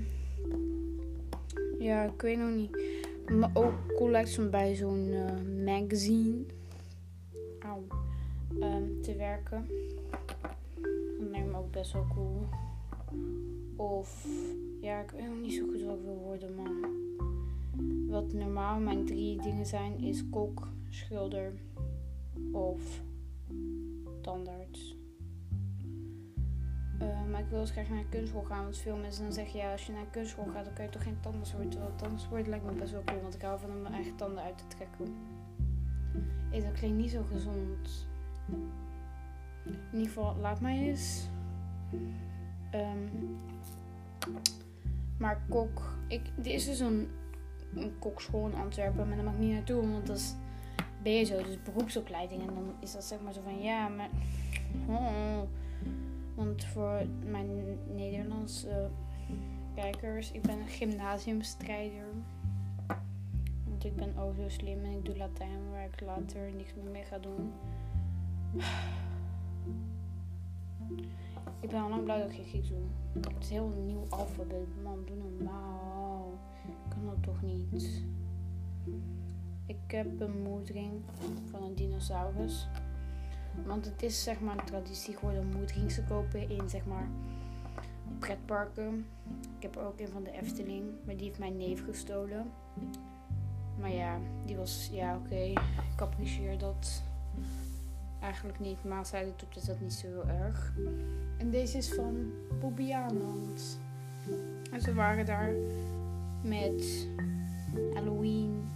ja, 1.78 2.02
ik 2.02 2.22
weet 2.22 2.38
nog 2.38 2.54
niet. 2.54 2.78
Maar 3.30 3.50
ook 3.54 3.74
cool 3.96 4.10
lijkt 4.10 4.50
bij 4.50 4.74
zo'n 4.74 5.12
eh, 5.12 5.64
magazine. 5.64 6.44
Ehm, 8.60 9.00
te 9.00 9.16
werken. 9.16 9.68
Dat 11.18 11.30
lijkt 11.30 11.50
me 11.50 11.56
ook 11.56 11.70
best 11.70 11.92
wel 11.92 12.06
cool. 12.14 12.46
Of 13.76 14.26
ja, 14.80 15.00
ik 15.00 15.10
weet 15.10 15.28
nog 15.28 15.40
niet 15.40 15.52
zo 15.52 15.66
goed 15.66 15.82
wat 15.82 15.96
ik 15.96 16.04
wil 16.04 16.18
worden, 16.24 16.54
man. 16.54 16.90
Wat 18.08 18.32
normaal 18.32 18.80
mijn 18.80 19.04
drie 19.04 19.42
dingen 19.42 19.66
zijn 19.66 19.98
is 19.98 20.28
kok, 20.30 20.68
schilder 20.88 21.52
of 22.52 23.02
tandarts. 24.20 24.96
Eh, 26.98 27.24
maar 27.30 27.40
ik 27.40 27.48
wil 27.48 27.60
dus 27.60 27.70
graag 27.70 27.88
naar 27.88 28.04
kunstschool 28.04 28.42
gaan, 28.42 28.62
want 28.62 28.76
veel 28.76 28.96
mensen 28.96 29.22
dan 29.22 29.32
zeggen 29.32 29.58
ja, 29.58 29.72
als 29.72 29.86
je 29.86 29.92
naar 29.92 30.06
kunstschool 30.10 30.46
gaat, 30.52 30.64
dan 30.64 30.74
kan 30.74 30.84
je 30.84 30.90
toch 30.90 31.02
geen 31.02 31.20
tandarts 31.20 31.52
worden. 31.52 31.70
Terwijl 31.70 31.94
tandarts 31.96 32.28
worden 32.28 32.48
lijkt 32.48 32.64
me 32.64 32.72
best 32.72 32.92
wel 32.92 33.04
cool, 33.04 33.20
want 33.20 33.34
ik 33.34 33.42
hou 33.42 33.60
van 33.60 33.70
om 33.70 33.82
mijn 33.82 33.94
eigen 33.94 34.16
tanden 34.16 34.44
uit 34.44 34.58
te 34.58 34.66
trekken. 34.66 35.14
Hey, 36.50 36.60
dat 36.60 36.72
klinkt 36.72 36.96
niet 36.96 37.10
zo 37.10 37.22
gezond. 37.22 38.08
In 39.64 39.74
ieder 39.92 40.06
geval, 40.06 40.36
laat 40.36 40.60
mij 40.60 40.78
eens. 40.78 41.28
Ehm, 42.70 43.06
maar 45.18 45.42
kok, 45.48 45.96
ik, 46.08 46.22
er 46.38 46.46
is 46.46 46.64
dus 46.64 46.80
een, 46.80 47.08
een 47.74 47.98
kokschool 47.98 48.46
in 48.48 48.54
Antwerpen, 48.54 49.06
maar 49.06 49.16
daar 49.16 49.24
mag 49.24 49.34
ik 49.34 49.40
niet 49.40 49.52
naartoe, 49.52 49.90
want 49.90 50.06
dat 50.06 50.16
is 50.16 50.34
BSO, 51.02 51.42
dus 51.42 51.62
beroepsopleiding. 51.62 52.48
En 52.48 52.54
dan 52.54 52.74
is 52.80 52.92
dat 52.92 53.04
zeg 53.04 53.20
maar 53.20 53.32
zo 53.32 53.40
van 53.44 53.62
ja, 53.62 53.88
maar. 53.88 54.10
Oh. 54.88 55.42
Want 56.34 56.64
voor 56.64 57.02
mijn 57.24 57.78
Nederlandse 57.94 58.90
kijkers, 59.74 60.32
ik 60.32 60.42
ben 60.42 60.58
een 60.58 60.68
gymnasiumstrijder. 60.68 62.06
Want 63.64 63.84
ik 63.84 63.96
ben 63.96 64.18
ook 64.18 64.36
zo 64.36 64.48
slim 64.48 64.84
en 64.84 64.90
ik 64.90 65.04
doe 65.04 65.16
Latijn, 65.16 65.70
waar 65.70 65.84
ik 65.84 66.00
later 66.00 66.52
niks 66.56 66.74
meer 66.74 66.90
mee 66.90 67.04
ga 67.04 67.18
doen. 67.18 67.52
Ik 71.62 71.70
ben 71.70 71.82
al 71.82 71.88
lang 71.88 72.04
blij 72.04 72.18
dat 72.18 72.30
ik 72.30 72.34
geen 72.34 72.44
Grieks 72.44 72.68
doe. 72.68 72.78
Het 73.12 73.42
is 73.42 73.48
heel 73.48 73.68
nieuw 73.68 74.06
alfabet. 74.08 74.82
Man, 74.82 75.04
doe 75.04 75.16
normaal. 75.16 76.38
Kan 76.88 77.06
dat 77.06 77.22
toch 77.22 77.42
niet. 77.42 78.04
Ik 79.66 79.90
heb 79.90 80.20
een 80.20 80.42
moedering 80.42 80.90
van 81.50 81.62
een 81.62 81.74
dinosaurus. 81.74 82.68
Want 83.66 83.84
het 83.84 84.02
is 84.02 84.22
zeg 84.22 84.40
maar 84.40 84.58
een 84.58 84.64
traditie 84.64 85.16
geworden 85.16 85.40
om 85.40 85.56
moederings 85.56 85.94
te 85.94 86.04
kopen 86.04 86.50
in 86.50 86.68
zeg 86.68 86.86
maar 86.86 87.08
pretparken. 88.18 89.06
Ik 89.56 89.62
heb 89.62 89.76
er 89.76 89.86
ook 89.86 90.00
een 90.00 90.08
van 90.08 90.22
de 90.22 90.30
Efteling, 90.30 90.84
maar 91.04 91.16
die 91.16 91.26
heeft 91.26 91.38
mijn 91.38 91.56
neef 91.56 91.84
gestolen. 91.84 92.50
Maar 93.80 93.92
ja, 93.92 94.18
die 94.44 94.56
was, 94.56 94.88
ja 94.92 95.16
oké, 95.16 95.34
ik 95.92 96.00
apprecieer 96.00 96.58
dat 96.58 97.02
eigenlijk 98.22 98.60
niet. 98.60 98.84
Maar 98.84 99.06
zij 99.06 99.24
doet 99.24 99.54
het 99.54 99.66
dat 99.66 99.80
niet 99.80 99.92
zo 99.92 100.06
heel 100.06 100.28
erg. 100.28 100.72
En 101.38 101.50
deze 101.50 101.76
is 101.76 101.94
van 101.94 102.32
Bobbejaanland. 102.60 103.78
En 104.72 104.80
ze 104.80 104.94
waren 104.94 105.26
daar 105.26 105.52
met 106.42 107.08
Halloween. 107.94 108.70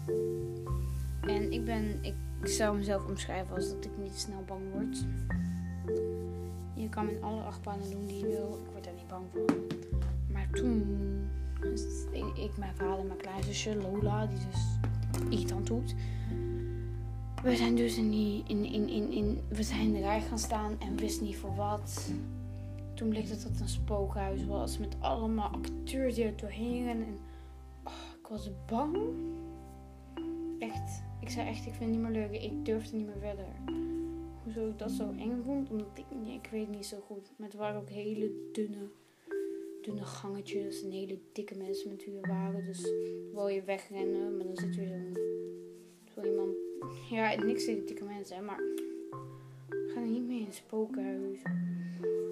En 1.20 1.52
ik 1.52 1.64
ben, 1.64 1.98
ik 2.02 2.14
zou 2.42 2.76
mezelf 2.76 3.06
omschrijven 3.06 3.54
als 3.54 3.68
dat 3.68 3.84
ik 3.84 3.90
niet 4.02 4.18
snel 4.18 4.44
bang 4.46 4.62
word. 4.72 5.04
Je 6.74 6.88
kan 6.88 7.08
in 7.08 7.22
alle 7.22 7.42
achtbanen 7.42 7.90
doen 7.90 8.06
die 8.06 8.18
je 8.18 8.26
wil. 8.26 8.60
Ik 8.64 8.70
word 8.72 8.84
daar 8.84 8.94
niet 8.94 9.08
bang 9.08 9.24
van. 9.32 9.44
Maar 10.32 10.48
toen, 10.50 10.84
dus 11.60 11.82
ik, 12.34 12.56
mijn 12.56 12.74
vader, 12.74 13.04
mijn 13.04 13.18
kleinzusje 13.18 13.76
Lola, 13.76 14.26
die 14.26 14.38
dus 14.50 15.50
aan 15.52 15.64
doet. 15.64 15.94
We 17.46 17.56
zijn 17.56 17.76
dus 17.76 17.96
in, 17.96 18.10
die, 18.10 18.44
in, 18.46 18.64
in, 18.64 19.12
in, 19.12 19.40
we 19.48 19.62
zijn 19.62 19.80
in 19.80 19.92
de 19.92 19.98
rij 19.98 20.20
gaan 20.20 20.38
staan 20.38 20.80
en 20.80 20.94
we 20.94 21.00
wisten 21.00 21.26
niet 21.26 21.36
voor 21.36 21.54
wat. 21.54 22.10
Toen 22.94 23.08
bleek 23.08 23.28
dat 23.28 23.42
het 23.42 23.60
een 23.60 23.68
spookhuis 23.68 24.44
was 24.44 24.78
met 24.78 24.96
allemaal 25.00 25.50
acteurs 25.50 26.14
die 26.14 26.24
er 26.24 26.36
doorheen 26.36 26.84
rennen. 26.84 27.06
En 27.06 27.18
oh, 27.84 27.92
ik 28.20 28.26
was 28.26 28.50
bang. 28.66 28.96
Echt. 30.58 31.02
Ik 31.20 31.28
zei 31.28 31.48
echt, 31.48 31.66
ik 31.66 31.72
vind 31.72 31.78
het 31.78 31.88
niet 31.88 32.10
meer 32.10 32.10
leuk. 32.10 32.42
Ik 32.42 32.64
durfde 32.64 32.96
niet 32.96 33.06
meer 33.06 33.18
verder. 33.20 33.46
Hoezo 34.42 34.68
ik 34.68 34.78
dat 34.78 34.90
zo 34.90 35.12
eng 35.18 35.42
vond? 35.44 35.70
Omdat 35.70 35.86
ik, 35.94 36.04
ik 36.42 36.48
weet 36.50 36.68
niet 36.68 36.86
zo 36.86 36.96
goed. 37.06 37.32
Maar 37.36 37.48
het 37.48 37.56
waren 37.56 37.80
ook 37.80 37.88
hele 37.88 38.30
dunne, 38.52 38.88
dunne 39.82 40.04
gangetjes. 40.04 40.82
En 40.82 40.90
hele 40.90 41.18
dikke 41.32 41.56
mensen 41.56 41.90
met 41.90 42.04
wie 42.04 42.20
waren. 42.20 42.64
Dus 42.64 42.92
wil 43.32 43.48
je 43.48 43.62
wegrennen, 43.62 44.36
maar 44.36 44.46
dan 44.46 44.56
zit 44.56 44.76
weer 44.76 44.88
zo'n 44.88 45.16
zo 46.14 46.22
iemand. 46.30 46.65
Ja, 47.10 47.34
niks 47.34 47.64
tegen 47.64 47.86
dikke 47.86 48.04
mensen, 48.04 48.44
maar 48.44 48.60
ga 49.68 50.00
er 50.00 50.06
niet 50.06 50.26
mee 50.26 50.40
in 50.40 50.52
spookhuis. 50.52 51.38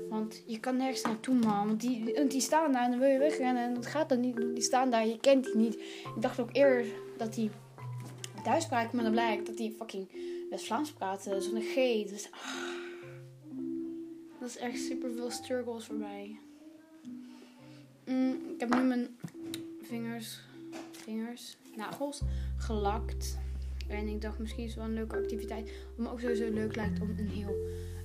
Want 0.08 0.42
je 0.46 0.60
kan 0.60 0.76
nergens 0.76 1.02
naartoe, 1.02 1.34
man. 1.34 1.66
Want 1.66 1.80
die, 1.80 2.26
die 2.26 2.40
staan 2.40 2.72
daar 2.72 2.84
en 2.84 2.90
dan 2.90 3.00
wil 3.00 3.08
je 3.08 3.18
wegrennen. 3.18 3.62
En 3.62 3.74
dat 3.74 3.86
gaat 3.86 4.08
dan 4.08 4.20
niet. 4.20 4.36
Die 4.36 4.60
staan 4.60 4.90
daar, 4.90 5.06
je 5.06 5.20
kent 5.20 5.44
die 5.44 5.56
niet. 5.56 5.74
Ik 6.14 6.22
dacht 6.22 6.40
ook 6.40 6.48
eerder 6.52 6.86
dat 7.16 7.34
die 7.34 7.50
Duits 8.44 8.64
spraken, 8.64 8.90
maar 8.94 9.04
dan 9.04 9.12
blijkt 9.12 9.46
dat 9.46 9.56
die 9.56 9.72
fucking 9.72 10.08
West-Vlaams 10.50 10.92
praten. 10.92 11.42
Zonder 11.42 11.62
G. 11.62 11.74
Dus 12.08 12.28
ah, 12.30 12.74
dat 14.40 14.48
is 14.48 14.56
echt 14.56 14.78
super 14.78 15.12
veel 15.12 15.30
struggles 15.30 15.84
voor 15.84 15.96
mij. 15.96 16.38
Mm, 18.04 18.38
ik 18.54 18.60
heb 18.60 18.74
nu 18.74 18.82
mijn 18.82 19.16
vingers, 19.82 20.40
vingers, 20.90 21.56
nagels 21.76 22.20
gelakt. 22.56 23.38
En 23.88 24.08
ik 24.08 24.20
dacht 24.20 24.38
misschien 24.38 24.64
is 24.64 24.70
het 24.70 24.78
wel 24.78 24.88
een 24.88 24.94
leuke 24.94 25.16
activiteit. 25.16 25.72
Wat 25.96 26.06
me 26.06 26.12
ook 26.12 26.20
sowieso 26.20 26.50
leuk 26.50 26.76
lijkt 26.76 27.00
om 27.00 27.10
een 27.18 27.28
heel, 27.28 27.54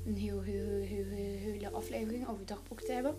een 0.06 0.16
heel, 0.18 0.42
heel, 0.42 0.70
heel, 0.82 1.06
hele 1.10 1.70
aflevering 1.70 2.28
over 2.28 2.46
dagboek 2.46 2.82
te 2.82 2.92
hebben. 2.92 3.16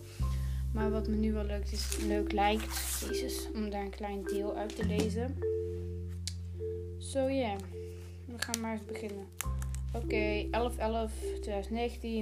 Maar 0.72 0.90
wat 0.90 1.08
me 1.08 1.16
nu 1.16 1.32
wel 1.32 1.44
leuk, 1.44 1.70
is, 1.70 1.98
leuk 2.06 2.32
lijkt, 2.32 3.04
Jezus, 3.08 3.48
om 3.54 3.70
daar 3.70 3.84
een 3.84 3.90
klein 3.90 4.24
deel 4.24 4.56
uit 4.56 4.76
te 4.76 4.86
lezen. 4.86 5.36
Zo 6.98 7.28
ja, 7.28 7.56
we 8.24 8.34
gaan 8.36 8.60
maar 8.60 8.72
eens 8.72 8.84
beginnen. 8.84 9.26
Oké, 9.94 10.44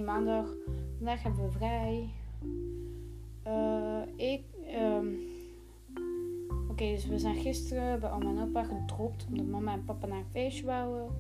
11-11-2019, 0.01 0.05
maandag. 0.05 0.47
Vandaag 0.97 1.23
hebben 1.23 1.45
we 1.45 1.51
vrij. 1.51 2.09
Eh, 3.43 4.03
ik. 4.17 4.43
ehm, 4.67 5.07
Oké, 6.79 6.91
dus 6.91 7.07
we 7.07 7.19
zijn 7.19 7.37
gisteren 7.37 8.01
bij 8.01 8.11
oma 8.11 8.31
en 8.31 8.43
opa 8.43 8.63
gedropt. 8.63 9.27
Omdat 9.29 9.47
mama 9.47 9.73
en 9.73 9.85
papa 9.85 10.07
naar 10.07 10.19
een 10.19 10.25
feestje 10.31 10.65
wouden. 10.65 11.17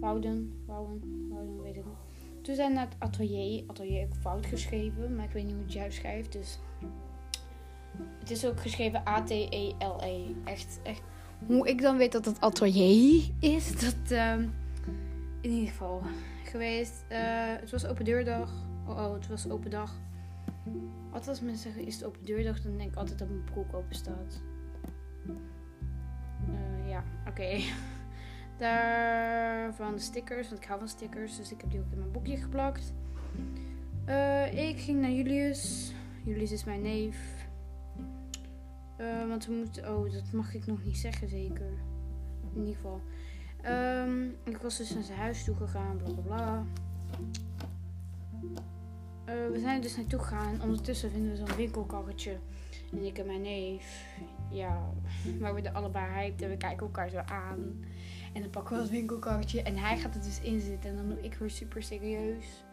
Wouden, 0.00 0.62
wouden, 0.66 1.28
wouden, 1.30 1.62
weet 1.62 1.76
ik 1.76 1.84
niet. 1.84 2.44
Toen 2.44 2.54
zijn 2.54 2.68
we 2.68 2.74
naar 2.74 2.84
het 2.88 2.96
atelier. 2.98 3.64
Atelier 3.66 4.00
ik 4.00 4.14
fout 4.20 4.46
geschreven, 4.46 5.16
maar 5.16 5.24
ik 5.24 5.30
weet 5.30 5.44
niet 5.44 5.52
hoe 5.52 5.62
het 5.62 5.72
juist 5.72 5.96
schrijft. 5.96 6.32
Dus 6.32 6.58
het 8.18 8.30
is 8.30 8.46
ook 8.46 8.60
geschreven 8.60 9.08
A-T-E-L-E. 9.08 10.34
Echt, 10.44 10.80
echt. 10.82 11.02
Hoe 11.46 11.68
ik 11.68 11.80
dan 11.80 11.96
weet 11.96 12.12
dat 12.12 12.24
het 12.24 12.40
atelier 12.40 13.30
is, 13.38 13.80
dat 13.80 14.10
ehm, 14.10 14.48
in 15.40 15.50
ieder 15.50 15.68
geval 15.68 16.02
geweest. 16.44 17.04
Eh, 17.08 17.18
het 17.60 17.70
was 17.70 17.86
open 17.86 18.04
deurdag. 18.04 18.52
Oh, 18.86 18.96
oh, 18.96 19.12
het 19.12 19.28
was 19.28 19.50
open 19.50 19.70
dag. 19.70 19.92
Wat 21.10 21.28
als 21.28 21.40
mensen 21.40 21.62
zeggen 21.62 21.86
is 21.86 21.94
het 21.94 22.04
open 22.04 22.24
deurdag, 22.24 22.62
dan 22.62 22.76
denk 22.76 22.90
ik 22.90 22.96
altijd 22.96 23.18
dat 23.18 23.28
mijn 23.28 23.44
broek 23.44 23.74
open 23.74 23.94
staat. 23.94 24.40
Oké. 27.28 27.58
Daarvan 28.58 29.94
de 29.94 30.00
stickers, 30.00 30.48
want 30.48 30.60
ik 30.60 30.68
hou 30.68 30.78
van 30.78 30.88
stickers, 30.88 31.36
dus 31.36 31.52
ik 31.52 31.60
heb 31.60 31.70
die 31.70 31.80
ook 31.80 31.92
in 31.92 31.98
mijn 31.98 32.12
boekje 32.12 32.36
geplakt. 32.36 32.92
Eh, 34.04 34.68
ik 34.68 34.78
ging 34.80 35.00
naar 35.00 35.10
Julius. 35.10 35.92
Julius 36.24 36.52
is 36.52 36.64
mijn 36.64 36.82
neef. 36.82 37.48
Eh, 38.96 39.28
want 39.28 39.46
we 39.46 39.52
moeten. 39.52 39.96
Oh, 39.96 40.12
dat 40.12 40.32
mag 40.32 40.54
ik 40.54 40.66
nog 40.66 40.84
niet 40.84 40.98
zeggen, 40.98 41.28
zeker. 41.28 41.72
In 42.54 42.60
ieder 42.60 42.74
geval. 42.74 43.00
Ehm, 43.62 44.24
ik 44.44 44.56
was 44.56 44.76
dus 44.76 44.94
naar 44.94 45.02
zijn 45.02 45.18
huis 45.18 45.44
toe 45.44 45.56
gegaan, 45.56 45.96
bla 45.96 46.12
bla 46.12 46.22
bla. 46.22 46.64
Eh, 49.24 49.34
we 49.52 49.58
zijn 49.58 49.80
dus 49.80 49.96
naartoe 49.96 50.20
gegaan. 50.20 50.62
Ondertussen 50.62 51.10
vinden 51.10 51.30
we 51.30 51.36
zo'n 51.36 51.56
winkelkarretje. 51.56 52.38
En 52.90 53.04
ik 53.04 53.18
en 53.18 53.26
mijn 53.26 53.40
neef, 53.40 54.06
ja, 54.50 54.90
we 55.38 55.62
er 55.62 55.72
allebei 55.72 56.12
hyped 56.12 56.42
en 56.42 56.48
we 56.48 56.56
kijken 56.56 56.86
elkaar 56.86 57.10
zo 57.10 57.18
aan. 57.18 57.84
En 58.32 58.40
dan 58.40 58.50
pakken 58.50 58.76
we 58.76 58.82
dat 58.82 58.90
winkelkarretje 58.90 59.62
en 59.62 59.76
hij 59.76 59.98
gaat 59.98 60.14
er 60.14 60.22
dus 60.22 60.40
in 60.40 60.60
zitten. 60.60 60.90
En 60.90 60.96
dan 60.96 61.08
doe 61.08 61.20
ik 61.20 61.34
weer 61.34 61.50
super 61.50 61.82
serieus. 61.82 62.64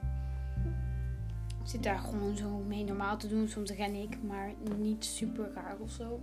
Ik 1.64 1.74
zit 1.74 1.84
daar 1.84 2.00
gewoon 2.00 2.38
zo 2.38 2.64
mee 2.68 2.84
normaal 2.84 3.18
te 3.18 3.28
doen. 3.28 3.48
Soms 3.48 3.72
ren 3.72 3.96
ik, 3.96 4.18
maar 4.24 4.54
niet 4.78 5.06
super 5.06 5.52
raar 5.54 5.76
of 5.80 5.92
zo. 5.92 6.22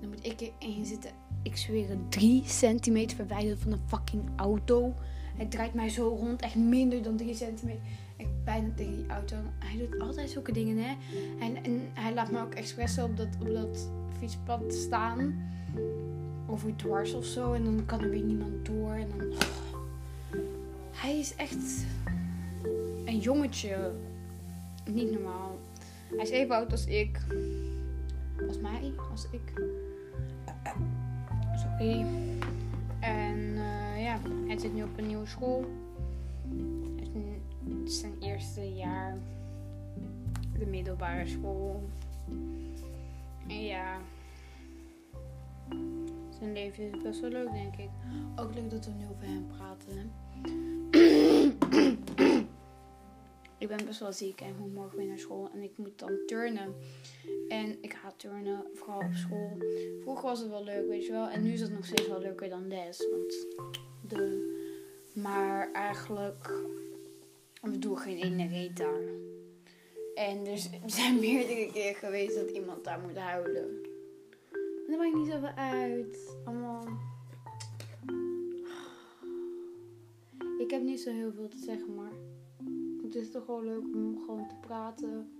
Dan 0.00 0.08
moet 0.08 0.26
ik 0.26 0.52
erin 0.58 0.84
zitten. 0.84 1.10
Ik 1.42 1.56
zweer 1.56 1.88
het, 1.88 2.10
drie 2.12 2.42
centimeter 2.44 3.16
verwijderd 3.16 3.58
van 3.58 3.72
een 3.72 3.88
fucking 3.88 4.22
auto. 4.36 4.94
Hij 5.36 5.46
draait 5.46 5.74
mij 5.74 5.88
zo 5.88 6.08
rond, 6.08 6.42
echt 6.42 6.54
minder 6.54 7.02
dan 7.02 7.16
drie 7.16 7.34
centimeter. 7.34 7.82
Ik 8.18 8.44
bijna 8.44 8.68
tegen 8.76 8.96
die 8.96 9.06
auto. 9.08 9.36
Hij 9.58 9.78
doet 9.78 10.00
altijd 10.00 10.30
zulke 10.30 10.52
dingen, 10.52 10.76
hè. 10.76 10.96
En, 11.40 11.64
en 11.64 11.80
hij 11.94 12.14
laat 12.14 12.30
me 12.30 12.40
ook 12.40 12.54
expres 12.54 12.98
op 12.98 13.16
dat, 13.16 13.88
fietspad 14.18 14.74
staan. 14.74 15.46
Over 16.46 16.76
dwars 16.76 17.14
of 17.14 17.24
zo. 17.24 17.52
En 17.52 17.64
dan 17.64 17.82
kan 17.86 18.00
er 18.00 18.10
weer 18.10 18.22
niemand 18.22 18.66
door. 18.66 18.92
En 18.92 19.08
dan... 19.16 19.32
Hij 20.92 21.18
is 21.18 21.34
echt 21.34 21.86
een 23.04 23.18
jongetje. 23.18 23.92
Niet 24.90 25.10
normaal. 25.10 25.58
Hij 26.08 26.24
is 26.24 26.30
even 26.30 26.54
oud 26.54 26.70
als 26.70 26.86
ik. 26.86 27.20
Als 28.48 28.58
mij, 28.58 28.92
als 29.10 29.26
ik. 29.30 29.52
Sorry. 31.56 32.06
En 33.00 33.56
eh, 33.56 34.02
ja, 34.02 34.18
hij 34.46 34.58
zit 34.58 34.74
nu 34.74 34.82
op 34.82 34.98
een 34.98 35.06
nieuwe 35.06 35.26
school. 35.26 35.64
Zijn 37.88 38.16
eerste 38.20 38.74
jaar. 38.74 39.18
De 40.58 40.66
middelbare 40.66 41.26
school. 41.26 41.88
En 43.48 43.64
ja. 43.64 44.00
Zijn 46.38 46.52
leven 46.52 46.84
is 46.84 47.02
best 47.02 47.20
wel 47.20 47.30
leuk, 47.30 47.52
denk 47.52 47.76
ik. 47.76 47.88
Ook 48.36 48.54
leuk 48.54 48.70
dat 48.70 48.84
we 48.84 48.90
nu 48.90 49.04
over 49.10 49.24
hem 49.24 49.46
praten. 49.46 50.12
ik 53.58 53.68
ben 53.68 53.84
best 53.86 54.00
wel 54.00 54.12
ziek 54.12 54.40
en 54.40 54.56
moet 54.58 54.74
morgen 54.74 54.98
weer 54.98 55.06
naar 55.06 55.18
school. 55.18 55.50
En 55.54 55.62
ik 55.62 55.78
moet 55.78 55.98
dan 55.98 56.18
turnen. 56.26 56.74
En 57.48 57.78
ik 57.80 57.92
haat 57.92 58.18
turnen, 58.18 58.64
vooral 58.74 59.00
op 59.00 59.14
school. 59.14 59.56
Vroeger 60.00 60.24
was 60.24 60.40
het 60.40 60.48
wel 60.48 60.64
leuk, 60.64 60.88
weet 60.88 61.06
je 61.06 61.12
wel. 61.12 61.28
En 61.28 61.42
nu 61.42 61.52
is 61.52 61.60
het 61.60 61.72
nog 61.72 61.84
steeds 61.84 62.08
wel 62.08 62.20
leuker 62.20 62.48
dan 62.48 62.68
les. 62.68 63.08
Want 63.10 63.46
de... 64.08 64.56
Maar 65.12 65.72
eigenlijk... 65.72 66.66
We 67.62 67.78
doen 67.78 67.98
geen 67.98 68.16
ene 68.16 68.46
reet 68.48 68.76
daar. 68.76 69.00
En 70.14 70.58
z- 70.58 70.72
er 70.82 70.90
zijn 70.90 71.18
meerdere 71.28 71.70
keer 71.72 71.94
geweest 71.94 72.34
dat 72.34 72.50
iemand 72.50 72.84
daar 72.84 73.00
moet 73.00 73.16
huilen. 73.16 73.68
En 74.86 74.94
dat 74.94 74.98
maakt 74.98 75.14
niet 75.14 75.28
zoveel 75.28 75.54
uit. 75.56 76.36
Allemaal... 76.44 76.84
Ik 80.58 80.70
heb 80.70 80.82
niet 80.82 81.00
zo 81.00 81.10
heel 81.10 81.32
veel 81.32 81.48
te 81.48 81.58
zeggen, 81.58 81.94
maar... 81.94 82.12
Het 83.02 83.14
is 83.14 83.30
toch 83.30 83.46
wel 83.46 83.62
leuk 83.64 83.82
om 83.94 84.18
gewoon 84.26 84.48
te 84.48 84.54
praten. 84.60 85.30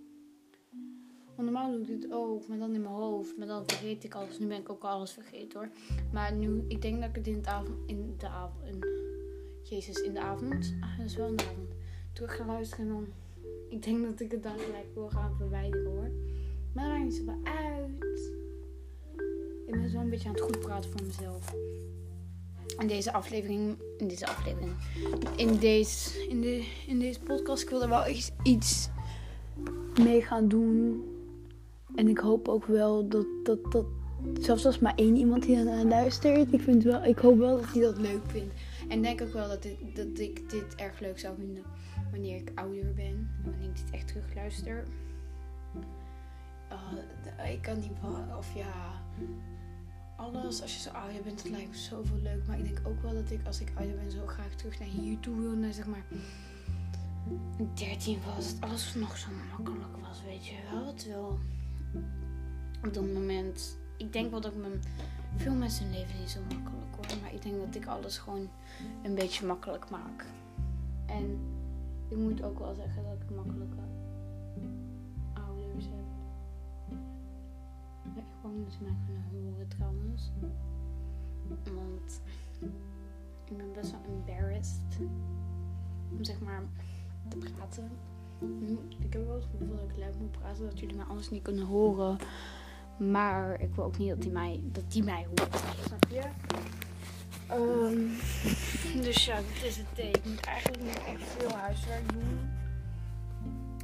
Normaal 1.37 1.71
doe 1.71 1.81
ik 1.81 1.87
dit 1.87 2.13
ook, 2.13 2.47
maar 2.49 2.59
dan 2.59 2.75
in 2.75 2.81
mijn 2.83 2.95
hoofd. 2.95 3.37
Maar 3.37 3.47
dan 3.47 3.63
vergeet 3.69 4.05
ik 4.05 4.15
alles. 4.15 4.39
Nu 4.39 4.47
ben 4.47 4.59
ik 4.61 4.71
ook 4.71 4.85
alles 4.85 5.13
vergeten 5.13 5.59
hoor. 5.59 5.69
Maar 6.13 6.33
nu, 6.35 6.65
ik 6.69 6.83
denk 6.83 7.01
dat 7.01 7.09
ik 7.09 7.15
het 7.15 7.27
in, 7.27 7.35
het 7.35 7.47
avond, 7.47 7.79
in 7.87 8.15
de 8.19 8.29
avond... 8.29 8.87
Jezus, 9.63 10.01
in 10.01 10.15
de 10.15 10.21
avond? 10.21 10.75
Ah, 10.81 10.99
dat 10.99 11.07
is 11.07 11.17
wel 11.17 11.27
in 11.29 11.37
de 11.37 11.43
avond. 11.45 11.69
Terug 12.19 12.37
ga 12.37 12.47
luisteren 12.47 12.87
en 12.87 12.93
dan... 12.93 13.07
Ik 13.69 13.83
denk 13.83 14.05
dat 14.05 14.21
ik 14.21 14.31
het 14.31 14.43
dan 14.43 14.59
gelijk 14.59 14.87
wil 14.95 15.09
gaan 15.09 15.35
verwijderen 15.37 15.91
hoor. 15.91 16.11
Maar 16.73 16.85
dat 16.85 16.93
maakt 16.93 17.05
niet 17.05 17.15
zoveel 17.15 17.41
uit. 17.45 18.33
Ik 19.67 19.75
ben 19.75 19.91
zo 19.91 19.99
een 19.99 20.11
beetje 20.11 20.29
aan 20.29 20.35
het 20.35 20.43
goed 20.43 20.61
praten 20.61 20.91
voor 20.91 21.07
mezelf. 21.07 21.55
In 22.79 22.87
deze 22.87 23.13
aflevering... 23.13 23.77
In 23.99 24.09
deze 24.09 24.27
aflevering... 24.27 24.73
In 25.37 25.59
deze, 25.59 26.29
in 26.29 26.41
de, 26.41 26.67
in 26.87 26.99
deze 26.99 27.21
podcast... 27.21 27.63
Ik 27.63 27.71
wil 27.71 27.83
er 27.83 27.89
wel 27.89 28.09
iets, 28.09 28.31
iets 28.43 28.89
mee 30.03 30.23
gaan 30.23 30.49
doen. 30.49 31.05
En 31.95 32.09
ik 32.09 32.19
hoop 32.19 32.49
ook 32.49 32.65
wel 32.65 33.09
dat, 33.09 33.27
dat, 33.43 33.73
dat 33.73 33.87
zelfs 34.41 34.67
als 34.67 34.79
maar 34.79 34.95
één 34.95 35.17
iemand 35.17 35.45
hier 35.45 35.65
naar 35.65 35.85
luistert, 35.85 36.53
ik, 36.53 36.61
vind 36.61 36.83
wel, 36.83 37.05
ik 37.05 37.19
hoop 37.19 37.39
wel 37.39 37.57
dat 37.57 37.73
hij 37.73 37.83
dat 37.83 37.99
leuk 37.99 38.23
vindt. 38.27 38.55
En 38.89 39.03
denk 39.03 39.23
ook 39.23 39.33
wel 39.33 39.49
dat, 39.49 39.63
dit, 39.63 39.77
dat 39.95 40.19
ik 40.19 40.51
dit 40.51 40.75
erg 40.77 41.01
leuk 41.01 41.19
zou 41.19 41.35
vinden 41.39 41.63
wanneer 42.11 42.37
ik 42.37 42.51
ouder 42.55 42.95
ben. 42.95 43.31
En 43.45 43.51
wanneer 43.51 43.69
ik 43.69 43.77
dit 43.77 43.91
echt 43.91 44.07
terugluister. 44.09 44.85
Oh, 46.73 46.93
d- 47.23 47.49
ik 47.51 47.63
kan 47.63 47.79
niet 47.81 47.91
of 48.39 48.55
ja, 48.55 49.03
alles 50.17 50.63
als 50.63 50.75
je 50.75 50.81
zo 50.81 50.91
ouder 50.91 51.23
bent, 51.23 51.43
het 51.43 51.51
lijkt 51.51 51.69
me 51.71 51.77
zoveel 51.77 52.17
leuk. 52.23 52.47
Maar 52.47 52.59
ik 52.59 52.65
denk 52.65 52.81
ook 52.89 53.03
wel 53.03 53.13
dat 53.15 53.31
ik 53.31 53.47
als 53.47 53.61
ik 53.61 53.73
ouder 53.75 53.97
ben 53.97 54.11
zo 54.11 54.27
graag 54.27 54.55
terug 54.55 54.79
naar 54.79 54.89
hier 54.89 55.21
toe 55.21 55.41
wil. 55.41 55.53
Naar 55.53 55.73
zeg 55.73 55.87
maar 55.87 56.05
13 57.75 58.19
was, 58.37 58.53
dat 58.59 58.71
alles 58.71 58.95
nog 58.95 59.17
zo 59.19 59.29
makkelijk 59.51 59.97
was, 60.09 60.23
weet 60.25 60.47
je 60.47 60.55
wel. 60.73 60.95
Terwijl 60.95 61.39
op 62.85 62.95
dat 62.95 63.13
moment, 63.13 63.79
ik 63.97 64.13
denk 64.13 64.31
wel 64.31 64.41
dat 64.41 64.57
mijn, 64.57 64.83
veel 65.37 65.55
mensen 65.55 65.91
leven 65.91 66.19
niet 66.21 66.31
zo 66.31 66.41
makkelijk 66.41 66.95
hoor. 66.97 67.21
Maar 67.23 67.35
ik 67.35 67.43
denk 67.43 67.57
dat 67.65 67.75
ik 67.75 67.87
alles 67.87 68.19
gewoon 68.19 68.49
een 69.03 69.15
beetje 69.15 69.47
makkelijk 69.47 69.91
maak. 69.91 70.25
En 71.07 71.39
ik 72.09 72.17
moet 72.17 72.43
ook 72.43 72.59
wel 72.59 72.75
zeggen 72.75 73.03
dat 73.03 73.13
ik 73.23 73.37
makkelijke 73.37 73.77
ouders 75.33 75.85
heb. 75.85 76.07
Ik 78.17 78.25
hoop 78.43 78.65
dat 78.65 78.73
ze 78.73 78.83
mij 78.83 78.97
kunnen 79.07 79.25
horen 79.33 79.69
trouwens. 79.69 80.31
Want 81.65 82.21
ik 83.45 83.57
ben 83.57 83.73
best 83.73 83.91
wel 83.91 84.01
embarrassed 84.09 84.99
om 86.11 86.25
zeg 86.25 86.41
maar 86.41 86.63
te 87.29 87.37
praten. 87.37 87.91
Hm, 88.39 88.73
Ik 89.05 89.13
heb 89.13 89.27
wel 89.27 89.35
het 89.35 89.45
gevoel 89.45 89.77
dat 89.77 89.91
ik 89.91 89.97
luid 89.99 90.19
moet 90.21 90.31
praten, 90.31 90.65
dat 90.65 90.79
jullie 90.81 90.97
mij 90.97 91.05
anders 91.05 91.31
niet 91.31 91.43
kunnen 91.43 91.67
horen. 91.67 92.17
Maar 92.99 93.61
ik 93.61 93.75
wil 93.75 93.85
ook 93.85 93.99
niet 93.99 94.09
dat 94.09 94.23
die 94.23 94.31
mij, 94.33 94.61
dat 94.73 94.93
die 94.93 95.03
mij 95.05 95.27
hoort. 95.27 95.57
Snap 95.87 96.05
je? 96.11 96.23
Ehm, 97.49 98.07
dus 99.03 99.25
ja, 99.25 99.37
dit 99.37 99.69
is 99.69 99.77
het. 99.77 100.15
Ik 100.15 100.25
moet 100.25 100.41
eigenlijk 100.41 100.83
nog 100.83 101.07
echt 101.07 101.23
veel 101.39 101.53
huiswerk 101.53 102.13
doen. 102.13 102.57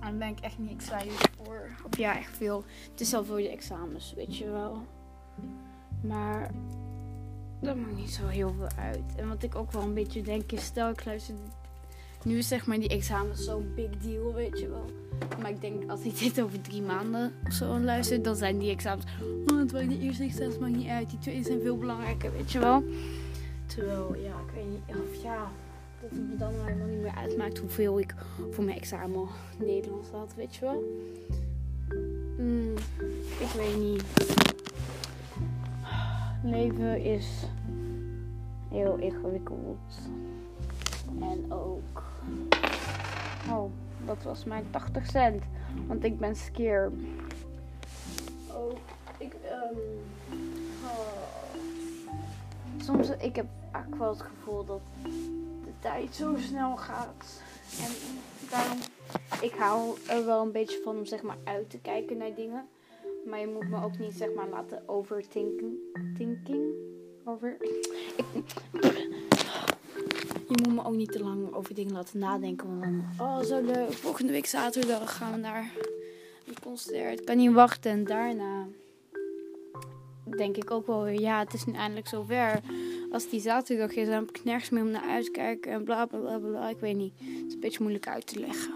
En 0.01 0.11
daar 0.11 0.19
ben 0.19 0.29
ik 0.29 0.41
echt 0.41 0.59
niet 0.59 0.71
excited 0.71 1.31
voor. 1.37 1.69
Of 1.85 1.99
ja, 1.99 2.19
echt 2.19 2.37
veel. 2.37 2.65
Het 2.91 3.01
is 3.01 3.15
al 3.15 3.25
voor 3.25 3.37
de 3.37 3.51
examens, 3.51 4.13
weet 4.17 4.37
je 4.37 4.51
wel. 4.51 4.87
Maar 6.01 6.51
dat 7.61 7.77
maakt 7.77 7.97
niet 7.97 8.11
zo 8.11 8.27
heel 8.27 8.55
veel 8.59 8.69
uit. 8.79 9.15
En 9.17 9.29
wat 9.29 9.43
ik 9.43 9.55
ook 9.55 9.73
wel 9.73 9.83
een 9.83 9.95
beetje 9.95 10.23
denk 10.23 10.53
is, 10.53 10.65
stel 10.65 10.91
ik 10.91 11.05
luister... 11.05 11.35
Nu 12.25 12.43
zeg 12.43 12.67
maar 12.67 12.79
die 12.79 12.89
examens 12.89 13.45
zo'n 13.45 13.73
big 13.75 13.91
deal, 13.91 14.35
weet 14.35 14.59
je 14.59 14.69
wel. 14.69 14.85
Maar 15.41 15.51
ik 15.51 15.61
denk, 15.61 15.91
als 15.91 16.01
ik 16.01 16.19
dit 16.19 16.43
over 16.43 16.61
drie 16.61 16.83
maanden 16.83 17.33
of 17.47 17.53
zo 17.53 17.79
luister, 17.79 18.23
dan 18.23 18.37
zijn 18.37 18.59
die 18.59 18.71
examens... 18.71 19.05
Oh, 19.47 19.61
terwijl 19.61 19.89
die 19.89 20.01
eerste 20.01 20.25
examens 20.25 20.59
maakt 20.59 20.77
niet 20.77 20.89
uit. 20.89 21.11
Die 21.11 21.19
tweede 21.19 21.43
zijn 21.43 21.61
veel 21.61 21.79
belangrijker, 21.79 22.33
weet 22.33 22.53
je 22.53 22.59
wel. 22.59 22.85
Terwijl, 23.67 24.17
ja, 24.17 24.33
ik 24.47 24.55
weet 24.55 24.69
niet. 24.69 24.97
Of 24.97 25.23
ja, 25.23 25.51
of 26.01 26.11
het 26.11 26.29
me 26.29 26.37
dan 26.37 26.53
helemaal 26.65 26.87
niet 26.87 27.01
meer 27.01 27.15
uitmaakt 27.15 27.59
hoeveel 27.59 27.99
ik 27.99 28.15
voor 28.51 28.65
mijn 28.65 28.77
examen 28.77 29.29
Nederlands 29.59 30.11
had, 30.11 30.35
weet 30.35 30.55
je 30.55 30.61
wel. 30.61 30.83
Mm, 32.39 32.75
ik 33.41 33.51
weet 33.57 33.77
niet. 33.77 34.05
Leven 36.43 37.01
is 37.01 37.47
heel 38.71 38.97
ingewikkeld. 38.97 39.79
En 41.21 41.53
ook. 41.53 42.03
Oh, 43.51 43.71
dat 44.07 44.23
was 44.23 44.45
mijn 44.45 44.65
80 44.71 45.07
cent. 45.07 45.43
Want 45.87 46.05
ik 46.05 46.19
ben 46.19 46.37
skeer. 46.37 46.93
Oh, 48.49 48.73
ik. 49.19 49.33
Um, 49.33 49.79
oh. 50.85 51.24
Soms 52.85 53.09
ik 53.19 53.37
heb 53.37 53.47
eigenlijk 53.73 54.03
wel 54.03 54.13
het 54.13 54.23
gevoel 54.23 54.65
dat 54.65 54.81
de 55.65 55.73
tijd 55.81 56.15
zo 56.15 56.35
snel 56.39 56.77
gaat. 56.77 57.43
En 57.81 57.91
daarom. 58.51 58.79
Ik 59.41 59.53
hou 59.53 59.97
er 60.09 60.27
wel 60.27 60.43
een 60.43 60.53
beetje 60.53 60.81
van 60.85 60.97
om 60.97 61.07
zeg 61.07 61.23
maar 61.23 61.37
uit 61.45 61.71
te 61.71 61.79
kijken 61.79 62.17
naar 62.17 62.35
dingen. 62.35 62.69
Maar 63.27 63.41
je 63.41 63.47
moet 63.47 63.69
me 63.69 63.85
ook 63.85 63.99
niet 63.99 64.13
zeg 64.13 64.29
maar 64.35 64.49
laten 64.49 64.89
overthinken. 64.89 65.79
Thinking? 66.17 66.73
Over. 67.25 67.57
Je 70.49 70.63
moet 70.63 70.75
me 70.75 70.85
ook 70.85 70.95
niet 70.95 71.13
te 71.13 71.23
lang 71.23 71.55
over 71.55 71.75
dingen 71.75 71.93
laten 71.93 72.19
nadenken. 72.19 72.81
Want 72.81 73.03
oh 73.21 73.41
zo 73.41 73.61
leuk. 73.61 73.93
Volgende 73.93 74.33
week 74.33 74.47
zaterdag 74.47 75.17
gaan 75.17 75.33
we 75.33 75.39
naar 75.39 75.73
een 76.47 76.61
concert. 76.63 77.21
Ik 77.21 77.27
kan 77.27 77.37
niet 77.37 77.53
wachten. 77.53 77.91
En 77.91 78.05
daarna 78.05 78.67
denk 80.37 80.57
ik 80.57 80.71
ook 80.71 80.87
wel 80.87 81.07
ja, 81.07 81.39
het 81.39 81.55
is 81.55 81.65
nu 81.65 81.73
eindelijk 81.73 82.09
zover. 82.09 82.61
Als 83.13 83.29
die 83.31 83.41
zaterdag 83.41 83.95
is, 83.95 84.07
dan 84.07 84.15
heb 84.15 84.29
ik 84.29 84.45
nergens 84.45 84.71
meer 84.71 84.83
om 84.83 84.91
naar 84.91 85.09
uit 85.11 85.25
te 85.25 85.31
kijken. 85.31 85.73
En 85.73 85.85
bla 85.85 86.07
bla 86.07 86.39
bla. 86.39 86.69
Ik 86.69 86.79
weet 86.79 86.97
niet. 86.97 87.13
Het 87.19 87.47
is 87.47 87.55
een 87.55 87.61
beetje 87.61 87.81
moeilijk 87.81 88.09
uit 88.09 88.27
te 88.27 88.41
leggen. 88.41 88.73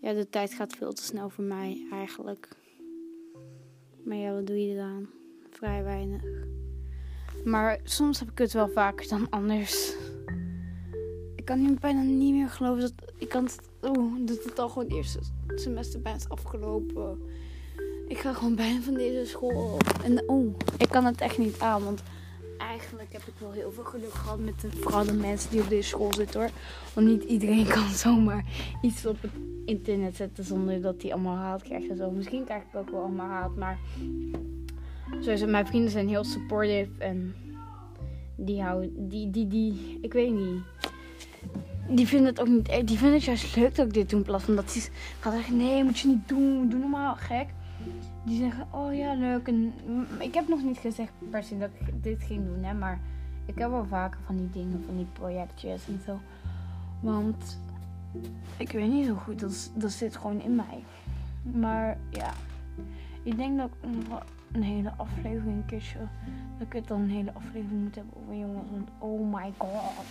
Ja, 0.00 0.12
de 0.12 0.28
tijd 0.28 0.52
gaat 0.52 0.72
veel 0.72 0.92
te 0.92 1.02
snel 1.02 1.30
voor 1.30 1.44
mij 1.44 1.86
eigenlijk. 1.92 2.48
Maar 4.04 4.16
ja, 4.16 4.34
wat 4.34 4.46
doe 4.46 4.66
je 4.66 4.76
dan? 4.76 5.08
Vrij 5.50 5.82
weinig. 5.82 6.22
Maar 7.44 7.80
soms 7.84 8.18
heb 8.18 8.30
ik 8.30 8.38
het 8.38 8.52
wel 8.52 8.68
vaker 8.68 9.08
dan 9.08 9.30
anders. 9.30 9.94
Ik 11.36 11.44
kan 11.44 11.62
nu 11.62 11.74
bijna 11.80 12.02
niet 12.02 12.34
meer 12.34 12.48
geloven 12.48 12.80
dat 12.80 12.92
ik 13.16 13.28
kan 13.28 13.44
het, 13.44 13.58
dat 14.26 14.44
het 14.44 14.58
al 14.58 14.68
gewoon 14.68 14.88
eerste 14.88 15.18
semester 15.54 16.00
bijna 16.00 16.18
is 16.18 16.28
afgelopen. 16.28 17.22
Ik 18.10 18.18
ga 18.18 18.32
gewoon 18.32 18.54
bijna 18.54 18.80
van 18.80 18.94
deze 18.94 19.26
school 19.26 19.78
En 20.04 20.28
oh, 20.28 20.54
ik 20.76 20.88
kan 20.88 21.04
het 21.04 21.20
echt 21.20 21.38
niet 21.38 21.60
aan, 21.60 21.84
want 21.84 22.02
eigenlijk 22.58 23.12
heb 23.12 23.22
ik 23.22 23.34
wel 23.38 23.52
heel 23.52 23.72
veel 23.72 23.84
geluk 23.84 24.12
gehad 24.12 24.38
met 24.38 24.60
de, 24.60 24.68
vooral 24.80 25.04
de 25.04 25.12
mensen 25.12 25.50
die 25.50 25.60
op 25.60 25.68
deze 25.68 25.88
school 25.88 26.14
zitten 26.14 26.40
hoor. 26.40 26.50
Want 26.94 27.06
niet 27.06 27.22
iedereen 27.22 27.66
kan 27.76 27.88
zomaar 27.88 28.44
iets 28.82 29.06
op 29.06 29.22
het 29.22 29.30
internet 29.64 30.16
zetten 30.16 30.44
zonder 30.44 30.80
dat 30.80 31.02
hij 31.02 31.12
allemaal 31.12 31.36
haat 31.36 31.62
krijgt 31.62 31.88
en 31.88 31.96
zo. 31.96 32.10
Misschien 32.10 32.44
krijg 32.44 32.62
ik 32.62 32.78
ook 32.78 32.90
wel 32.90 33.00
allemaal 33.00 33.28
haat, 33.28 33.56
maar 33.56 33.78
Zoals 35.20 35.44
mijn 35.44 35.66
vrienden 35.66 35.90
zijn 35.90 36.08
heel 36.08 36.24
supportive 36.24 36.90
en 36.98 37.34
die 38.36 38.62
houden, 38.62 39.08
die, 39.08 39.30
die, 39.30 39.46
die, 39.46 39.98
ik 40.02 40.12
weet 40.12 40.32
niet. 40.32 40.62
Die 41.88 42.06
vinden 42.06 42.26
het 42.26 42.40
ook 42.40 42.48
niet, 42.48 42.66
die 42.66 42.98
vinden 42.98 43.12
het 43.12 43.24
juist 43.24 43.56
leuk 43.56 43.74
dat 43.74 43.86
ik 43.86 43.92
dit 43.92 44.10
doe 44.10 44.18
in 44.18 44.24
plaats 44.24 44.44
van 44.44 44.56
dat 44.56 44.70
ze 44.70 44.88
gaat 45.20 45.32
zeggen, 45.32 45.56
nee, 45.56 45.84
moet 45.84 45.98
je 45.98 46.08
niet 46.08 46.28
doen, 46.28 46.68
doe 46.68 46.78
normaal, 46.78 47.14
gek. 47.14 47.46
Die 48.24 48.38
zeggen, 48.38 48.66
oh 48.70 48.94
ja, 48.94 49.14
leuk. 49.14 49.48
En 49.48 49.72
ik 50.18 50.34
heb 50.34 50.48
nog 50.48 50.62
niet 50.62 50.78
gezegd 50.78 51.12
per 51.30 51.42
se 51.42 51.58
dat 51.58 51.70
ik 51.78 52.02
dit 52.02 52.22
ging 52.22 52.44
doen, 52.44 52.64
hè, 52.64 52.74
maar 52.74 53.00
ik 53.46 53.58
heb 53.58 53.70
wel 53.70 53.84
vaker 53.84 54.20
van 54.24 54.36
die 54.36 54.50
dingen, 54.50 54.82
van 54.86 54.96
die 54.96 55.06
projectjes 55.12 55.88
en 55.88 56.00
zo. 56.06 56.20
Want 57.00 57.58
ik 58.56 58.72
weet 58.72 58.90
niet 58.90 59.06
zo 59.06 59.14
goed, 59.14 59.40
dat, 59.40 59.70
dat 59.74 59.90
zit 59.90 60.16
gewoon 60.16 60.40
in 60.40 60.54
mij. 60.54 60.84
Maar 61.42 61.98
ja, 62.10 62.32
ik 63.22 63.36
denk 63.36 63.58
dat 63.58 63.70
ik 63.80 63.90
een 64.52 64.62
hele 64.62 64.92
aflevering 64.96 65.66
kistje. 65.66 65.98
Dat 66.58 66.66
ik 66.66 66.72
het 66.72 66.88
dan 66.88 67.00
een 67.00 67.10
hele 67.10 67.32
aflevering 67.32 67.82
moet 67.82 67.94
hebben 67.94 68.14
over 68.22 68.34
jongens. 68.34 68.70
Want 68.70 68.88
oh 68.98 69.34
my 69.34 69.52
god. 69.56 70.06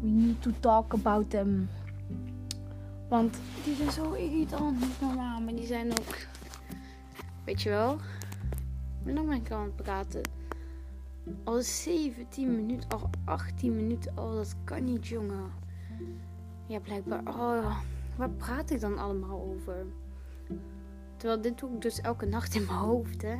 We 0.00 0.08
need 0.08 0.42
to 0.42 0.50
talk 0.60 0.92
about 0.92 1.30
them. 1.30 1.68
Want 3.08 3.38
die 3.64 3.74
zijn 3.74 3.90
zo 3.90 4.12
irritant, 4.12 4.80
niet 4.80 5.00
normaal. 5.00 5.40
Maar 5.40 5.54
die 5.54 5.66
zijn 5.66 5.90
ook. 5.90 6.16
Weet 7.48 7.62
je 7.62 7.68
wel? 7.68 7.94
Ik 7.94 9.04
ben 9.04 9.14
ben 9.14 9.32
ik 9.32 9.50
aan 9.50 9.62
het 9.64 9.76
praten. 9.76 10.20
Al 11.44 11.62
17 11.62 12.54
minuten, 12.54 12.88
al 12.88 13.10
18 13.24 13.76
minuten. 13.76 14.18
Oh, 14.18 14.34
dat 14.34 14.56
kan 14.64 14.84
niet, 14.84 15.06
jongen. 15.06 15.50
Ja, 16.66 16.78
blijkbaar. 16.78 17.20
Oh, 17.26 17.78
waar 18.16 18.30
praat 18.30 18.70
ik 18.70 18.80
dan 18.80 18.98
allemaal 18.98 19.40
over? 19.40 19.86
Terwijl 21.16 21.40
dit 21.40 21.58
doe 21.58 21.74
ik 21.74 21.80
dus 21.80 22.00
elke 22.00 22.26
nacht 22.26 22.54
in 22.54 22.64
mijn 22.66 22.78
hoofd, 22.78 23.22
hè. 23.22 23.36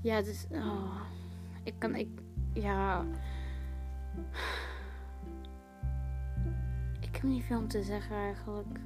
Ja, 0.00 0.22
dus... 0.22 0.46
Oh, 0.50 1.00
ik 1.62 1.74
kan... 1.78 1.94
Ik... 1.94 2.08
Ja... 2.52 3.04
Ik 7.00 7.14
heb 7.14 7.22
niet 7.22 7.44
veel 7.44 7.58
om 7.58 7.68
te 7.68 7.82
zeggen 7.82 8.16
eigenlijk. 8.16 8.78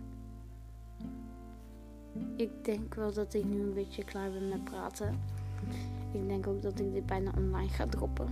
Ik 2.36 2.50
denk 2.62 2.94
wel 2.94 3.12
dat 3.12 3.34
ik 3.34 3.44
nu 3.44 3.60
een 3.60 3.74
beetje 3.74 4.04
klaar 4.04 4.30
ben 4.30 4.48
met 4.48 4.64
praten. 4.64 5.18
Ik 6.12 6.28
denk 6.28 6.46
ook 6.46 6.62
dat 6.62 6.80
ik 6.80 6.92
dit 6.92 7.06
bijna 7.06 7.32
online 7.36 7.68
ga 7.68 7.86
droppen. 7.86 8.28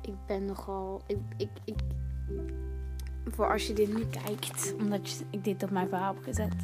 Ik 0.00 0.14
ben 0.26 0.44
nogal... 0.44 1.02
Ik... 1.06 1.18
ik, 1.36 1.50
ik 1.64 1.76
voor 3.26 3.52
als 3.52 3.66
je 3.66 3.72
dit 3.72 3.94
nu 3.96 4.06
kijkt, 4.06 4.74
omdat 4.80 5.10
je, 5.10 5.24
ik 5.30 5.44
dit 5.44 5.62
op 5.62 5.70
mijn 5.70 5.88
verhaal 5.88 6.14
heb 6.14 6.22
gezet 6.22 6.54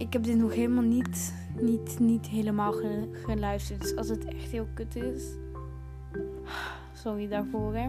ik 0.00 0.12
heb 0.12 0.24
dit 0.24 0.36
nog 0.36 0.54
helemaal 0.54 0.84
niet, 0.84 1.34
niet, 1.60 1.98
niet 1.98 2.26
helemaal 2.26 2.72
geluisterd. 3.12 3.80
Dus 3.80 3.96
als 3.96 4.08
het 4.08 4.24
echt 4.24 4.50
heel 4.50 4.66
kut 4.74 4.96
is, 4.96 5.24
sorry 6.92 7.28
daarvoor 7.28 7.74
hè. 7.74 7.86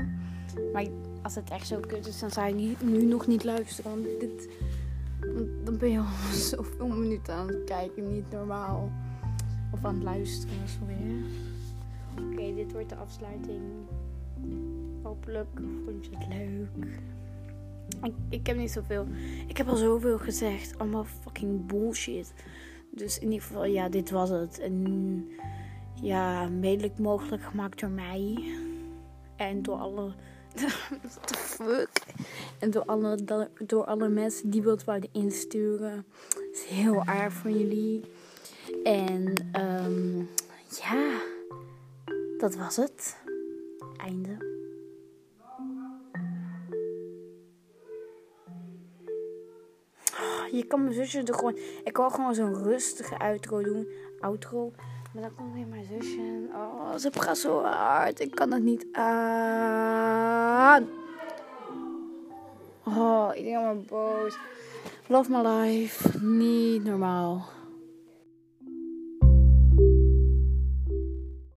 Maar 0.73 0.85
als 1.21 1.35
het 1.35 1.49
echt 1.49 1.67
zo 1.67 1.79
kut 1.79 2.07
is, 2.07 2.19
dan 2.19 2.31
zou 2.31 2.53
niet, 2.53 2.81
nu 2.81 3.03
nog 3.03 3.27
niet 3.27 3.43
luisteren. 3.43 3.91
Want 3.91 4.19
dit, 4.19 4.49
dan 5.63 5.77
ben 5.77 5.91
je 5.91 5.97
al 5.99 6.33
zoveel 6.55 6.87
minuten 6.87 7.33
aan 7.33 7.47
het 7.47 7.63
kijken, 7.63 8.13
niet 8.13 8.31
normaal. 8.31 8.91
Of 9.71 9.85
aan 9.85 9.93
het 9.93 10.03
luisteren, 10.03 10.67
sorry 10.67 11.23
Oké, 12.19 12.55
dit 12.55 12.71
wordt 12.71 12.89
de 12.89 12.95
afsluiting. 12.95 13.61
Hopelijk 15.01 15.47
vond 15.85 16.05
je 16.05 16.11
het 16.17 16.27
leuk. 16.27 16.91
Ik, 18.03 18.13
ik 18.29 18.47
heb 18.47 18.57
niet 18.57 18.71
zoveel. 18.71 19.05
Ik 19.47 19.57
heb 19.57 19.67
al 19.67 19.75
zoveel 19.75 20.17
gezegd. 20.17 20.79
Allemaal 20.79 21.03
fucking 21.03 21.65
bullshit. 21.65 22.33
Dus 22.89 23.19
in 23.19 23.31
ieder 23.31 23.47
geval, 23.47 23.65
ja, 23.65 23.89
dit 23.89 24.09
was 24.09 24.29
het. 24.29 24.59
En 24.59 25.27
ja, 26.01 26.49
medelijk 26.49 26.99
mogelijk 26.99 27.43
gemaakt 27.43 27.79
door 27.79 27.89
mij. 27.89 28.53
En 29.35 29.61
door 29.61 29.77
alle. 29.77 30.13
What 30.55 31.27
the 31.27 31.37
fuck? 31.37 31.89
En 32.59 32.71
door 32.71 32.85
alle, 32.85 33.17
door 33.65 33.85
alle 33.85 34.09
mensen 34.09 34.49
die 34.49 34.61
wilt 34.61 34.83
wouden 34.83 35.09
insturen. 35.11 36.05
Het 36.27 36.53
is 36.53 36.63
heel 36.63 37.05
aardig 37.05 37.33
van 37.33 37.57
jullie. 37.57 38.03
En 38.83 39.33
um, 39.61 40.29
ja, 40.81 41.21
dat 42.37 42.55
was 42.55 42.75
het. 42.75 43.17
Einde. 43.97 44.49
je 50.51 50.65
kan 50.67 50.83
mijn 50.83 50.93
zusje 50.93 51.23
er 51.23 51.33
gewoon... 51.33 51.57
Ik 51.83 51.97
wil 51.97 52.09
gewoon 52.09 52.35
zo'n 52.35 52.63
rustige 52.63 53.17
outro 53.17 53.61
doen. 53.61 53.87
Outro. 54.19 54.71
Maar 55.13 55.21
dan 55.21 55.35
komt 55.35 55.53
weer 55.53 55.67
mijn 55.67 55.85
zusje. 55.85 56.49
Oh, 56.53 56.95
ze 56.95 57.09
praat 57.09 57.37
zo 57.37 57.63
hard. 57.63 58.19
Ik 58.19 58.31
kan 58.31 58.51
het 58.51 58.63
niet 58.63 58.85
aan. 58.91 60.87
Oh, 62.83 63.29
ik 63.33 63.43
ben 63.43 63.61
maar 63.61 63.77
boos. 63.77 64.37
Love 65.07 65.31
my 65.31 65.47
life. 65.47 66.25
Niet 66.25 66.83
normaal. 66.83 67.45